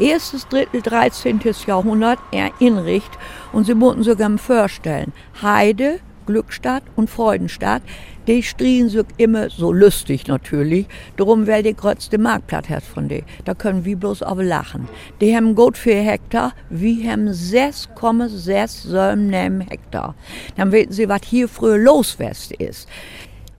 Erstes 0.00 0.46
Drittel 0.46 0.80
13. 0.80 1.40
Jahrhundert 1.66 2.20
erinricht 2.30 3.10
und 3.52 3.64
sie 3.64 3.74
mussten 3.74 4.04
sogar 4.04 4.38
vorstellen. 4.38 5.12
Heide, 5.42 5.98
Glückstadt 6.24 6.84
und 6.94 7.10
Freudenstadt, 7.10 7.82
die 8.28 8.44
strien 8.44 8.90
sich 8.90 9.06
immer 9.16 9.50
so 9.50 9.72
lustig 9.72 10.28
natürlich, 10.28 10.86
darum 11.16 11.48
weil 11.48 11.62
die 11.62 11.74
den 12.12 12.22
Marktplatz 12.22 12.68
hat 12.68 12.84
von 12.84 13.08
die. 13.08 13.24
Da 13.44 13.54
können 13.54 13.84
wir 13.84 13.96
bloß 13.96 14.22
aber 14.22 14.44
lachen. 14.44 14.88
Die 15.20 15.34
haben 15.34 15.54
gut 15.54 15.78
vier 15.78 16.02
Hektar, 16.02 16.52
wir 16.68 17.10
haben 17.10 17.28
6,6 17.28 19.68
Hektar. 19.68 20.14
Dann 20.56 20.70
wissen 20.70 20.92
Sie, 20.92 21.08
was 21.08 21.22
hier 21.24 21.48
früher 21.48 21.78
loswest 21.78 22.52
ist. 22.52 22.88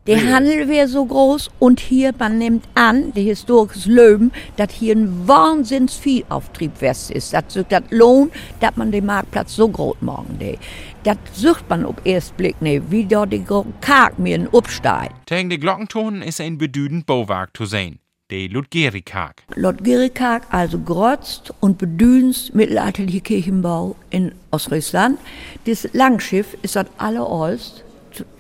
Der 0.10 0.34
Handel 0.34 0.68
wäre 0.68 0.88
so 0.88 1.06
groß 1.06 1.52
und 1.60 1.80
hier, 1.80 2.16
man 2.18 2.40
nimmt 2.40 2.68
an, 2.74 3.14
die 3.14 3.26
historisches 3.26 3.86
Löwen, 3.86 4.32
dass 4.58 4.74
hier 4.74 4.96
ein 4.96 5.28
Wahnsinnsviehauftrieb 5.28 6.82
west 6.82 7.12
ist. 7.12 7.32
Das 7.32 7.44
das 7.70 7.84
lohnt, 7.92 8.34
dass 8.60 8.76
man 8.76 8.92
den 8.92 9.06
Marktplatz 9.06 9.56
so 9.56 9.70
groß 9.70 9.98
machen 10.02 10.40
will. 10.40 10.58
Das 11.04 11.18
sucht 11.36 11.70
man 11.70 11.86
auf 11.86 11.94
ersten 12.06 12.36
Blick 12.38 12.60
nicht, 12.60 12.90
wie 12.90 13.06
dort 13.06 13.32
die 13.32 13.46
Karkmien 13.82 14.50
absteigt. 14.52 15.14
Tegen 15.28 15.52
de 15.52 15.60
Glockenton 15.60 16.24
ist 16.24 16.42
ein 16.42 16.58
bedüdend 16.58 17.06
Bauwerk 17.06 17.56
zu 17.56 17.66
sehen. 17.66 18.00
De 18.32 18.48
Ludgerikag. 18.48 19.44
Ludgerikag, 19.54 20.48
also 20.50 20.80
grotzt 20.80 21.54
und 21.60 21.78
bedünst 21.78 22.56
mittelalterliche 22.56 23.22
Kirchenbau 23.22 23.96
in 24.10 24.32
Ostfriesland. 24.50 25.20
Das 25.66 25.88
Langschiff 25.94 26.58
ist 26.64 26.76
das 26.76 26.88
allerolst 26.98 27.84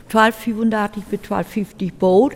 1235 0.09 1.03
bis 1.05 1.19
1250 1.19 1.93
Boot. 1.93 2.35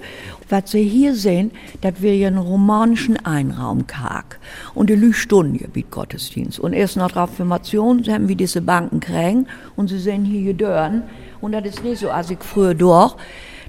Was 0.50 0.72
Sie 0.72 0.84
hier 0.84 1.16
sehen, 1.16 1.52
das 1.82 2.02
wäre 2.02 2.28
einen 2.28 2.38
romanischen 2.38 3.18
Einraumkarg. 3.26 4.40
Und 4.74 4.90
die 4.90 4.96
Lüstunde 4.96 5.68
bietet 5.68 5.92
Gottesdienst. 5.92 6.60
Und 6.60 6.74
erst 6.74 6.98
nach 6.98 7.12
der 7.12 7.24
Reformation 7.24 8.04
haben 8.08 8.28
wir 8.28 8.36
diese 8.36 8.62
Banken 8.62 9.00
kriegen 9.00 9.48
und 9.76 9.90
Sie 9.90 10.00
sehen 10.00 10.24
hier 10.26 10.54
die 10.54 10.58
Dörren. 10.58 11.04
Und 11.42 11.52
das 11.52 11.66
ist 11.66 11.84
nicht 11.84 12.00
so, 12.00 12.10
als 12.10 12.30
ich 12.30 12.40
früher 12.40 12.74
durch 12.74 13.16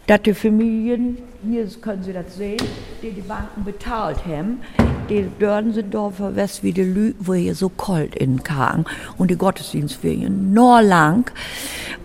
dass 0.06 0.22
die 0.22 0.34
Familien, 0.34 1.18
hier 1.48 1.66
können 1.80 2.02
Sie 2.02 2.12
das 2.12 2.36
sehen, 2.36 2.60
die 3.02 3.10
die 3.10 3.22
Banken 3.22 3.64
bezahlt 3.64 4.18
haben, 4.26 4.60
die 5.08 6.72
die 6.72 6.82
Lü, 6.82 7.14
wo 7.18 7.34
hier 7.34 7.54
so 7.54 7.68
kalt 7.68 8.14
in 8.14 8.42
Kagen 8.42 8.84
und 9.18 9.30
die 9.30 9.36
Gottesdienstferien 9.36 10.52
nur 10.52 10.82
lang 10.82 11.30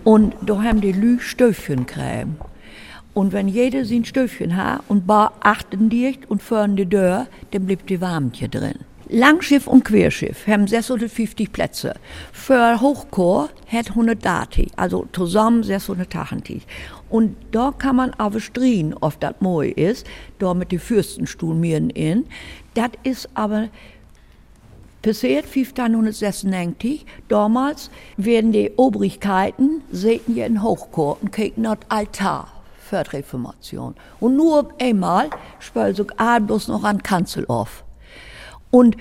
und 0.04 0.34
da 0.44 0.62
haben 0.62 0.80
die 0.80 0.92
Lü 0.92 1.18
Stöfchen 1.20 1.86
kriegen. 1.86 2.36
Und 3.12 3.32
wenn 3.32 3.48
jeder 3.48 3.84
sein 3.84 4.04
Stöfchen 4.04 4.56
hat 4.56 4.82
und 4.88 5.06
bar 5.06 5.32
achten 5.40 5.88
dicht 5.88 6.30
und 6.30 6.42
föhren 6.42 6.76
die 6.76 6.86
Dörr, 6.86 7.26
dann 7.50 7.66
bleibt 7.66 7.90
die 7.90 8.00
Warmtje 8.00 8.48
drin. 8.48 8.78
Langschiff 9.08 9.66
und 9.66 9.84
Querschiff 9.84 10.46
haben 10.46 10.68
650 10.68 11.50
Plätze. 11.50 11.94
Für 12.32 12.80
Hochchor 12.80 13.48
hat 13.66 13.90
130, 13.90 14.70
also 14.76 15.06
zusammen 15.12 15.64
680. 15.64 16.64
Und 17.10 17.36
da 17.50 17.72
kann 17.76 17.96
man 17.96 18.10
aber 18.14 18.40
strien, 18.40 18.94
ob 19.00 19.18
das 19.20 19.34
moi 19.40 19.66
ist, 19.66 20.06
da 20.38 20.54
mit 20.54 20.72
den 20.72 20.78
Fürstenstuhlmieren 20.78 21.90
in. 21.90 22.26
Das 22.74 22.90
ist 23.02 23.28
aber 23.34 23.68
passiert 25.02 25.46
1596. 25.46 27.04
Damals 27.28 27.90
werden 28.16 28.52
die 28.52 28.72
Obrigkeiten, 28.76 29.82
sehen 29.90 30.36
ja 30.36 30.46
in 30.46 30.62
Hochchor 30.62 31.18
und 31.20 31.32
kriegen 31.32 31.64
das 31.64 31.78
Altar 31.88 32.48
für 32.78 33.02
die 33.02 33.16
Reformation. 33.16 33.94
Und 34.20 34.36
nur 34.36 34.68
einmal 34.80 35.30
spült 35.58 35.96
sich 35.96 36.06
bloß 36.46 36.68
noch 36.68 36.84
an 36.84 37.02
Kanzel 37.02 37.44
auf. 37.48 37.84
Und 38.70 38.96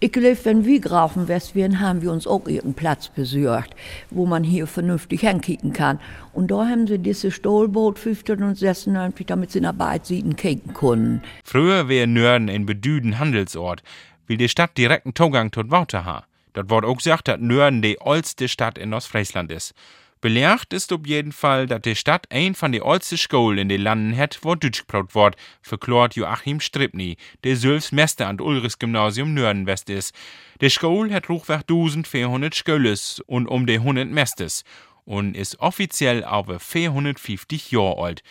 ich 0.00 0.12
glaube, 0.12 0.38
wenn 0.44 0.64
wir 0.64 0.80
Grafen 0.80 1.28
West 1.28 1.54
wären, 1.54 1.78
haben 1.78 2.00
wir 2.00 2.10
uns 2.10 2.26
auch 2.26 2.46
irgendeinen 2.46 2.74
Platz 2.74 3.08
besorgt, 3.08 3.74
wo 4.10 4.24
man 4.24 4.42
hier 4.42 4.66
vernünftig 4.66 5.20
hinkicken 5.20 5.74
kann. 5.74 6.00
Und 6.32 6.50
da 6.50 6.66
haben 6.66 6.86
sie 6.86 6.98
diese 6.98 7.30
Stohlboot 7.30 7.98
1596, 7.98 9.26
damit 9.26 9.50
sie 9.50 9.60
nach 9.60 9.74
Beidsieden 9.74 10.36
kicken 10.36 10.72
konnten. 10.72 11.22
Früher 11.44 11.88
wäre 11.88 12.06
Nörden 12.06 12.48
ein 12.48 12.64
bedüden 12.64 13.18
Handelsort, 13.18 13.82
weil 14.26 14.38
die 14.38 14.48
Stadt 14.48 14.78
direkten 14.78 15.14
Zugang 15.14 15.50
tot 15.50 15.70
Wouter 15.70 16.06
ha. 16.06 16.24
Dort 16.54 16.70
wird 16.70 16.84
auch 16.84 16.96
gesagt, 16.96 17.28
dass 17.28 17.38
Nörden 17.38 17.82
die 17.82 18.00
oldste 18.00 18.48
Stadt 18.48 18.78
in 18.78 18.94
Ostfriesland 18.94 19.52
ist. 19.52 19.74
Belehrt 20.22 20.74
ist 20.74 20.92
auf 20.92 21.06
jeden 21.06 21.32
Fall, 21.32 21.66
dass 21.66 21.80
die 21.80 21.96
Stadt 21.96 22.26
ein 22.30 22.54
von 22.54 22.72
den 22.72 22.82
ältesten 22.82 23.16
Schulen 23.16 23.56
in 23.56 23.68
den 23.70 23.80
Landen 23.80 24.14
hat, 24.14 24.40
wo 24.42 24.54
Deutsch 24.54 24.86
gebraut 24.86 25.14
wird, 25.14 25.36
verklort 25.62 26.14
Joachim 26.14 26.60
Stripni, 26.60 27.16
der 27.42 27.56
selbst 27.56 27.94
Meister 27.94 28.28
an 28.28 28.38
Ulrichs 28.38 28.78
Gymnasium 28.78 29.32
Nürnwest 29.32 29.88
ist. 29.88 30.14
Die 30.60 30.68
Schule 30.68 31.14
hat 31.14 31.30
hochweg 31.30 31.60
1400 31.60 32.54
Schüles 32.54 33.22
und 33.26 33.46
um 33.46 33.66
die 33.66 33.76
100 33.76 34.10
Mestes 34.10 34.64
und 35.06 35.34
ist 35.34 35.58
offiziell 35.58 36.22
aber 36.22 36.60
450 36.60 37.70
Jahre 37.70 38.02
alt. 38.02 38.22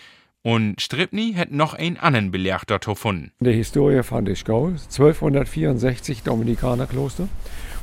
Und 0.41 0.79
Stripni 0.79 1.33
hat 1.33 1.51
noch 1.51 1.73
einen 1.73 1.97
anderen 1.97 2.31
Beleg 2.31 2.61
dort 2.65 2.85
gefunden. 2.85 3.31
Die 3.41 3.51
Historie 3.51 4.03
von 4.03 4.23
der 4.23 4.35
Schule, 4.35 4.75
1264 4.79 6.23
Dominikanerkloster. 6.23 7.27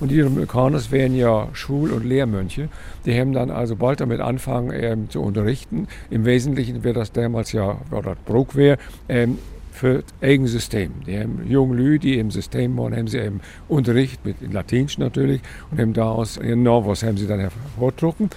Und 0.00 0.10
die 0.10 0.20
Dominikaner 0.20 0.80
wären 0.90 1.14
ja 1.14 1.48
Schul- 1.52 1.92
und 1.92 2.04
Lehrmönche. 2.04 2.68
Die 3.04 3.18
haben 3.18 3.32
dann 3.32 3.50
also 3.50 3.76
bald 3.76 4.00
damit 4.00 4.20
angefangen 4.20 4.70
ähm, 4.74 5.10
zu 5.10 5.20
unterrichten. 5.22 5.86
Im 6.08 6.24
Wesentlichen 6.24 6.82
wäre 6.82 6.94
das 6.94 7.12
damals 7.12 7.52
ja, 7.52 7.78
oder 7.90 8.16
Bruckwehr, 8.24 8.78
ähm, 9.08 9.38
für 9.76 10.02
eigenes 10.22 10.52
System. 10.52 10.92
Die 11.06 11.18
haben 11.18 11.46
junge 11.46 11.76
Leute, 11.76 11.98
die 12.00 12.18
im 12.18 12.30
System 12.30 12.76
waren, 12.78 12.96
haben 12.96 13.08
sie 13.08 13.18
eben 13.18 13.40
Unterricht 13.68 14.24
mit 14.24 14.36
Latinsch 14.50 14.96
natürlich 14.96 15.42
und 15.70 15.78
haben 15.78 15.92
daraus 15.92 16.38
ihren 16.38 16.62
Novus 16.62 17.02
haben 17.02 17.18
sie 17.18 17.26
dann 17.26 17.40
hervordrucken. 17.40 18.30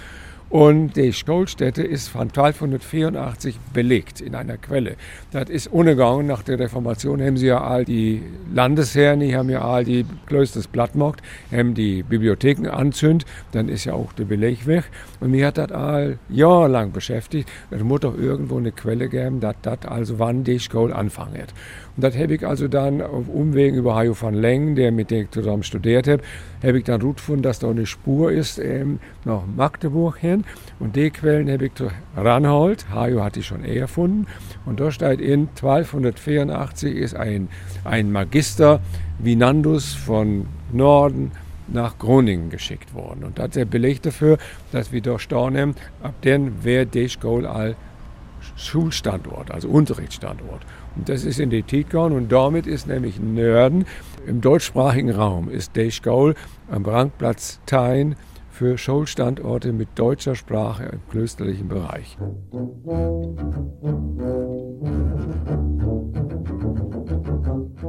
Und 0.50 0.96
die 0.96 1.12
Stolstätte 1.12 1.84
ist 1.84 2.08
von 2.08 2.22
1284 2.22 3.56
belegt 3.72 4.20
in 4.20 4.34
einer 4.34 4.56
Quelle. 4.56 4.96
Das 5.30 5.48
ist 5.48 5.68
ungegangen. 5.68 6.26
Nach 6.26 6.42
der 6.42 6.58
Reformation 6.58 7.22
haben 7.22 7.36
sie 7.36 7.46
ja 7.46 7.62
all 7.62 7.84
die 7.84 8.20
Landesherren, 8.52 9.20
die 9.20 9.36
haben 9.36 9.48
ja 9.48 9.62
all 9.62 9.84
die 9.84 10.04
Klösters 10.26 10.66
platt 10.66 10.94
gemacht, 10.94 11.22
haben 11.52 11.74
die 11.74 12.02
Bibliotheken 12.02 12.68
anzündet. 12.68 13.28
Dann 13.52 13.68
ist 13.68 13.84
ja 13.84 13.92
auch 13.92 14.12
der 14.12 14.24
Beleg 14.24 14.66
weg. 14.66 14.86
Und 15.20 15.30
mir 15.30 15.46
hat 15.46 15.56
das 15.56 15.70
all 15.70 16.18
jahrelang 16.28 16.90
beschäftigt. 16.90 17.48
Es 17.70 17.84
muss 17.84 18.00
doch 18.00 18.18
irgendwo 18.18 18.58
eine 18.58 18.72
Quelle 18.72 19.08
geben, 19.08 19.38
dass 19.38 19.54
das 19.62 19.86
also 19.86 20.18
wann 20.18 20.42
die 20.42 20.58
Schule 20.58 20.96
anfangen. 20.96 21.44
Und 21.89 21.89
das 22.00 22.16
habe 22.16 22.34
ich 22.34 22.46
also 22.46 22.68
dann 22.68 23.02
auf 23.02 23.28
Umwegen 23.28 23.76
über 23.76 23.94
Hajo 23.94 24.14
van 24.20 24.34
Leng, 24.34 24.74
der 24.74 24.92
mit 24.92 25.10
dem 25.10 25.30
zusammen 25.30 25.62
studiert 25.62 26.06
hat, 26.06 26.20
habe 26.62 26.78
ich 26.78 26.84
dann 26.84 27.00
gefunden, 27.00 27.42
dass 27.42 27.58
da 27.58 27.70
eine 27.70 27.86
Spur 27.86 28.32
ist 28.32 28.58
ähm, 28.58 29.00
nach 29.24 29.42
Magdeburg 29.56 30.18
hin. 30.18 30.44
Und 30.78 30.96
die 30.96 31.10
Quellen 31.10 31.50
habe 31.50 31.66
ich 31.66 31.74
zu 31.74 31.88
ranholt. 32.16 32.86
Hajo 32.90 33.22
hat 33.22 33.36
die 33.36 33.42
schon 33.42 33.64
eher 33.64 33.82
erfunden. 33.82 34.26
Und 34.66 34.80
da 34.80 34.90
steht 34.90 35.20
in 35.20 35.48
1284 35.48 36.96
ist 36.96 37.16
ein, 37.16 37.48
ein 37.84 38.12
Magister 38.12 38.80
Vinandus 39.18 39.94
von 39.94 40.46
Norden 40.72 41.32
nach 41.68 41.98
Groningen 41.98 42.50
geschickt 42.50 42.94
worden. 42.94 43.24
Und 43.24 43.38
das 43.38 43.48
ist 43.48 43.56
der 43.56 43.64
Beleg 43.64 44.02
dafür, 44.02 44.38
dass 44.72 44.92
wir 44.92 45.00
da 45.02 45.18
staunen, 45.18 45.74
ab 46.02 46.14
dann 46.22 46.64
wäre 46.64 46.86
die 46.86 47.08
Schule 47.08 47.48
all 47.48 47.76
Schulstandort, 48.56 49.50
also 49.50 49.68
Unterrichtsstandort. 49.68 50.62
Das 51.04 51.24
ist 51.24 51.40
in 51.40 51.50
die 51.50 51.62
Tietgarn 51.62 52.12
und 52.12 52.30
damit 52.30 52.66
ist 52.66 52.86
nämlich 52.86 53.18
Nörden 53.18 53.84
im 54.26 54.40
deutschsprachigen 54.40 55.10
Raum 55.10 55.48
ist 55.48 55.76
Deichgaul 55.76 56.34
am 56.70 56.84
Rangplatz 56.84 57.60
Tein 57.66 58.16
für 58.50 58.76
Schulstandorte 58.76 59.72
mit 59.72 59.88
deutscher 59.94 60.34
Sprache 60.34 60.84
im 60.84 61.00
klösterlichen 61.10 61.68
Bereich. 61.68 62.18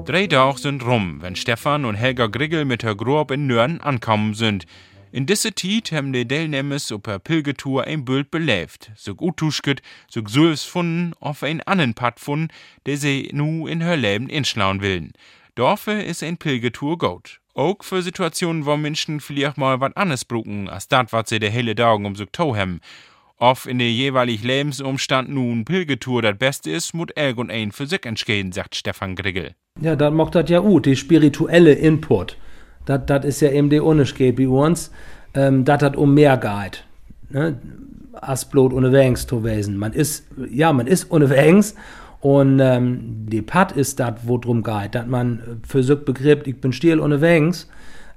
Drei 0.05 0.27
Tage 0.27 0.57
sind 0.57 0.85
rum, 0.85 1.17
wenn 1.21 1.35
Stefan 1.35 1.85
und 1.85 1.95
Helga 1.95 2.27
Griggel 2.27 2.65
mit 2.65 2.83
der 2.83 2.95
Grob 2.95 3.31
in 3.31 3.47
Nörden 3.47 3.81
ankommen 3.81 4.33
sind. 4.33 4.65
In 5.13 5.25
diese 5.25 5.53
Zeit 5.53 5.91
haben 5.91 6.13
die 6.13 6.25
Teilnehmers 6.25 6.89
auf 6.89 7.01
der 7.01 7.19
Pilgertour 7.19 7.83
ein 7.83 8.05
Bild 8.05 8.31
belebt, 8.31 8.91
so 8.95 9.13
gut 9.13 9.35
tuschget, 9.35 9.81
so 10.09 10.21
Sulfs 10.25 10.63
funden, 10.63 11.13
auf 11.19 11.43
ein 11.43 11.61
anderen 11.63 11.93
Pad 11.93 12.17
funden, 12.17 12.47
der 12.85 12.95
sie 12.95 13.29
nu 13.33 13.67
in 13.67 13.81
her 13.81 13.97
Leben 13.97 14.29
inschlauen 14.29 14.81
willen. 14.81 15.11
Dafür 15.55 16.01
ist 16.01 16.23
ein 16.23 16.37
Pilgertour 16.37 16.97
gut. 16.97 17.41
Auch 17.53 17.83
für 17.83 18.01
Situationen, 18.01 18.65
wo 18.65 18.77
Menschen 18.77 19.19
vielleicht 19.19 19.57
mal 19.57 19.81
was 19.81 19.97
anderes 19.97 20.23
brauchen, 20.23 20.69
als 20.69 20.87
das, 20.87 21.07
was 21.11 21.27
sie 21.27 21.39
der 21.39 21.49
hele 21.49 21.75
Daugen 21.75 22.05
um 22.05 22.15
so 22.15 22.23
tau 22.23 22.55
haben. 22.55 22.79
Ob 23.35 23.65
in 23.65 23.79
der 23.79 23.91
jeweiligen 23.91 24.47
Lebensumstand 24.47 25.27
nun 25.27 25.65
Pilgertour 25.65 26.21
das 26.21 26.37
Beste 26.37 26.71
ist, 26.71 26.93
muss 26.93 27.07
irgendein 27.17 27.73
für 27.73 27.85
sich 27.85 28.05
entscheiden, 28.05 28.53
sagt 28.53 28.75
Stefan 28.75 29.15
Griggel. 29.15 29.55
Ja, 29.81 29.97
dann 29.97 30.15
macht 30.15 30.35
das 30.35 30.49
ja 30.49 30.59
gut, 30.59 30.85
die 30.85 30.95
spirituelle 30.95 31.73
Input. 31.73 32.37
Das 32.85 33.25
ist 33.25 33.41
ja 33.41 33.51
eben 33.51 33.69
der 33.69 33.83
Unterschied 33.83 34.35
bei 34.35 34.47
uns, 34.47 34.91
ähm, 35.33 35.65
das 35.65 35.95
um 35.95 36.13
mehr 36.13 36.37
geht. 36.37 36.83
Ne? 37.29 37.57
Als 38.13 38.45
bloß 38.45 38.73
unterwegs 38.73 39.25
zu 39.25 39.43
wesen. 39.43 39.77
Man 39.77 39.93
ist, 39.93 40.25
ja, 40.51 40.73
man 40.73 40.87
ist 40.87 41.09
unterwegs 41.09 41.75
und 42.19 42.59
ähm, 42.59 43.25
die 43.27 43.41
Pat 43.41 43.71
ist 43.71 43.99
das, 43.99 44.13
wo 44.23 44.37
drum 44.37 44.63
geht, 44.63 44.93
dass 44.93 45.07
man 45.07 45.61
für 45.67 45.83
sich 45.83 45.97
begreift, 45.99 46.47
ich 46.47 46.61
bin 46.61 46.71
still 46.71 46.99
unterwegs, 46.99 47.67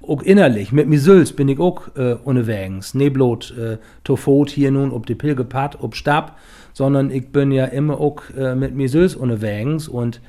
auch 0.07 0.21
innerlich, 0.21 0.71
mit 0.71 0.87
mir 0.87 0.99
selbst 0.99 1.35
bin 1.35 1.47
ich 1.47 1.59
auch 1.59 1.87
äh, 1.95 2.15
unterwegs. 2.23 2.93
Nicht 2.93 3.13
bloß 3.13 3.51
äh, 3.57 3.77
Tofot 4.03 4.51
hier 4.51 4.69
nun, 4.69 4.91
ob 4.91 5.07
die 5.07 5.15
Pilgepat, 5.15 5.81
ob 5.81 5.95
Stab, 5.95 6.37
sondern 6.73 7.09
ich 7.09 7.29
bin 7.29 7.51
ja 7.51 7.65
immer 7.65 7.99
auch 7.99 8.21
äh, 8.37 8.53
mit 8.53 8.75
mir 8.75 8.89
selbst 8.89 9.15
unterwegs 9.15 9.87
und 9.87 10.21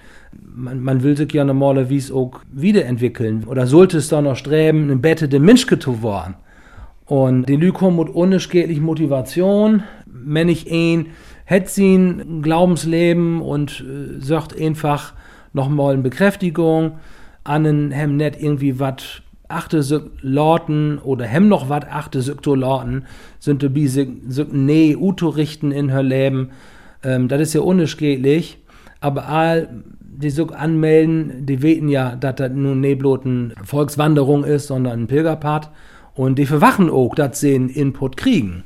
man, 0.43 0.82
man, 0.82 1.03
will 1.03 1.16
sich 1.16 1.32
ja 1.32 1.45
normalerweise 1.45 2.14
auch 2.14 2.41
wiederentwickeln 2.53 3.45
oder 3.45 3.66
sollte 3.66 3.99
es 3.99 4.09
da 4.09 4.20
noch 4.20 4.37
streben, 4.37 4.91
ein 4.91 5.01
Bette 5.01 5.28
der 5.28 5.41
Mensch 5.41 5.66
zu 5.66 6.03
werden. 6.03 6.34
Und 7.05 7.49
die 7.49 7.57
Lü 7.57 7.72
kommen 7.72 7.99
mit 7.99 8.09
unerschädlich 8.09 8.80
Motivation, 8.80 9.84
wenn 10.07 10.49
ich 10.49 10.70
ihn 10.70 11.07
hat 11.47 11.68
sie 11.68 11.95
ein 11.95 12.43
Glaubensleben 12.43 13.41
und 13.41 13.84
äh, 13.87 14.20
sagt 14.20 14.61
einfach 14.61 15.14
nochmal 15.53 15.95
eine 15.95 16.03
Bekräftigung, 16.03 16.99
an 17.45 17.93
hem 17.93 18.16
net 18.16 18.41
irgendwie 18.41 18.80
wat 18.80 19.22
achte 19.49 20.11
Lorten 20.22 20.99
oder 20.99 21.24
hem 21.24 21.49
noch 21.49 21.68
wat 21.68 21.89
achte 21.89 22.20
Lorten 22.45 23.05
sind 23.39 23.62
die 23.62 23.87
so 23.87 24.45
nee 24.51 24.97
Uto 24.97 25.28
richten 25.28 25.70
in 25.70 25.89
her 25.89 26.03
Leben. 26.03 26.51
Ähm, 27.05 27.28
das 27.28 27.41
ist 27.41 27.55
ja 27.55 27.61
unerschädlich, 27.61 28.59
aber 29.01 29.28
all 29.28 29.84
die 30.18 30.30
so 30.30 30.46
anmelden, 30.48 31.46
die 31.46 31.62
weten 31.62 31.88
ja, 31.88 32.16
dass 32.16 32.36
das 32.36 32.52
nun 32.52 32.80
nebloten 32.80 33.52
Volkswanderung 33.62 34.44
ist, 34.44 34.68
sondern 34.68 35.02
ein 35.02 35.06
Pilgerpart. 35.06 35.70
Und 36.14 36.38
die 36.38 36.46
verwachen 36.46 36.88
auch, 36.88 37.14
dass 37.14 37.40
sie 37.40 37.54
einen 37.54 37.68
Input 37.68 38.16
kriegen. 38.16 38.64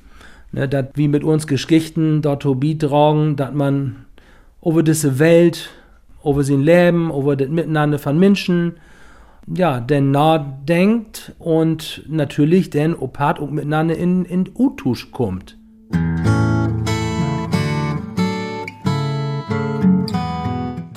Ne, 0.53 0.69
dass 0.69 0.87
wie 0.95 1.09
mit 1.09 1.23
uns 1.23 1.47
Geschichten 1.47 2.23
dort 2.23 2.45
beitragen, 2.61 3.37
dass 3.37 3.53
man 3.53 4.07
über 4.65 4.83
diese 4.83 5.19
Welt, 5.19 5.71
über 6.25 6.43
sein 6.43 6.61
Leben, 6.61 7.11
über 7.11 7.37
das 7.37 7.49
Miteinander 7.49 7.99
von 7.99 8.19
Menschen, 8.19 8.75
ja, 9.47 9.81
denn 9.81 10.11
nachdenkt 10.11 11.33
und 11.39 12.05
natürlich 12.09 12.71
denn 12.71 12.95
opat 12.95 13.39
und 13.39 13.53
miteinander 13.53 13.97
in, 13.97 14.25
in 14.25 14.49
Utusch 14.55 15.13
kommt. 15.13 15.57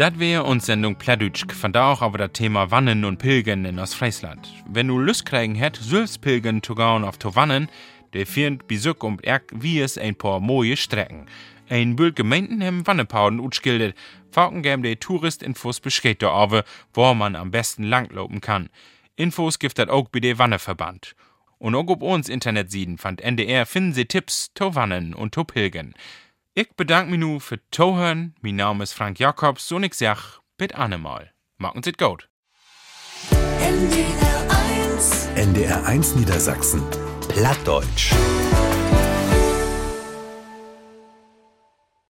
Das 0.04 0.20
wäre 0.20 0.44
uns 0.44 0.66
Sendung 0.66 0.98
Pladütsch, 0.98 1.46
von 1.54 1.72
da 1.72 1.94
auch 1.94 2.02
aber 2.02 2.18
das 2.18 2.34
Thema 2.34 2.72
Wannen 2.72 3.06
und 3.06 3.20
Pilgern 3.20 3.64
in 3.64 3.80
Ostfriesland. 3.80 4.50
Wenn 4.68 4.90
du 4.90 5.00
Lust 5.00 5.26
kriegen 5.26 5.56
hätt, 5.56 5.78
sollst 5.78 6.20
Pilgern 6.20 6.62
zu 6.62 6.76
gehen 6.76 7.06
auf 7.06 7.18
zu 7.20 7.38
Wannen, 7.38 7.70
der 8.12 8.28
führt 8.28 8.68
Besuch 8.68 9.02
um 9.02 9.18
Erk 9.22 9.44
wie 9.56 9.80
es 9.80 9.98
ein 9.98 10.16
paar 10.16 10.42
moje 10.42 10.76
Strecken. 10.76 11.28
Ein 11.70 11.96
Bild 11.96 12.18
Gemeinden 12.18 12.62
haben 12.62 12.86
Wannepauden 12.86 13.40
utschildert, 13.40 13.96
Falken 14.30 14.62
geben 14.62 14.84
die 14.84 14.98
Touristinfos 14.98 15.80
beschreibt 15.80 16.26
aber, 16.26 16.66
wo 16.94 17.14
man 17.14 17.38
am 17.38 17.52
besten 17.52 17.86
langlaufen 17.86 18.42
kann. 18.42 18.68
Infos 19.16 19.58
gibt 19.58 19.80
das 19.80 19.88
auch 19.88 20.10
bei 20.10 20.20
der 20.20 20.38
Wanneverband. 20.38 21.16
Und 21.60 21.76
auch 21.76 21.88
auf 21.88 22.02
uns 22.02 22.28
Internetsiden 22.28 22.98
fand 22.98 23.22
NDR 23.22 23.66
finden 23.66 23.94
Sie 23.94 24.04
Tipps 24.04 24.52
to 24.54 24.76
Wannen 24.76 25.14
und 25.14 25.34
to 25.34 25.46
Pilgern. 25.46 25.94
Ich 26.56 26.70
bedanke 26.76 27.10
mich 27.10 27.20
nu 27.20 27.40
für 27.40 27.60
Tohören. 27.72 28.36
Mein 28.42 28.58
Name 28.58 28.84
ist 28.84 28.94
Frank 28.94 29.18
Jakobs 29.18 29.72
und 29.72 29.82
ich 29.82 29.96
sag, 29.96 30.40
bitte 30.56 30.78
annemal. 30.78 31.32
Machen 31.58 31.82
Sie 31.82 31.94
gut. 31.94 32.30
NDR 33.60 34.94
1 34.94 35.30
NDR 35.34 35.84
1 35.84 36.16
Niedersachsen 36.16 36.84
Plattdeutsch 37.28 38.14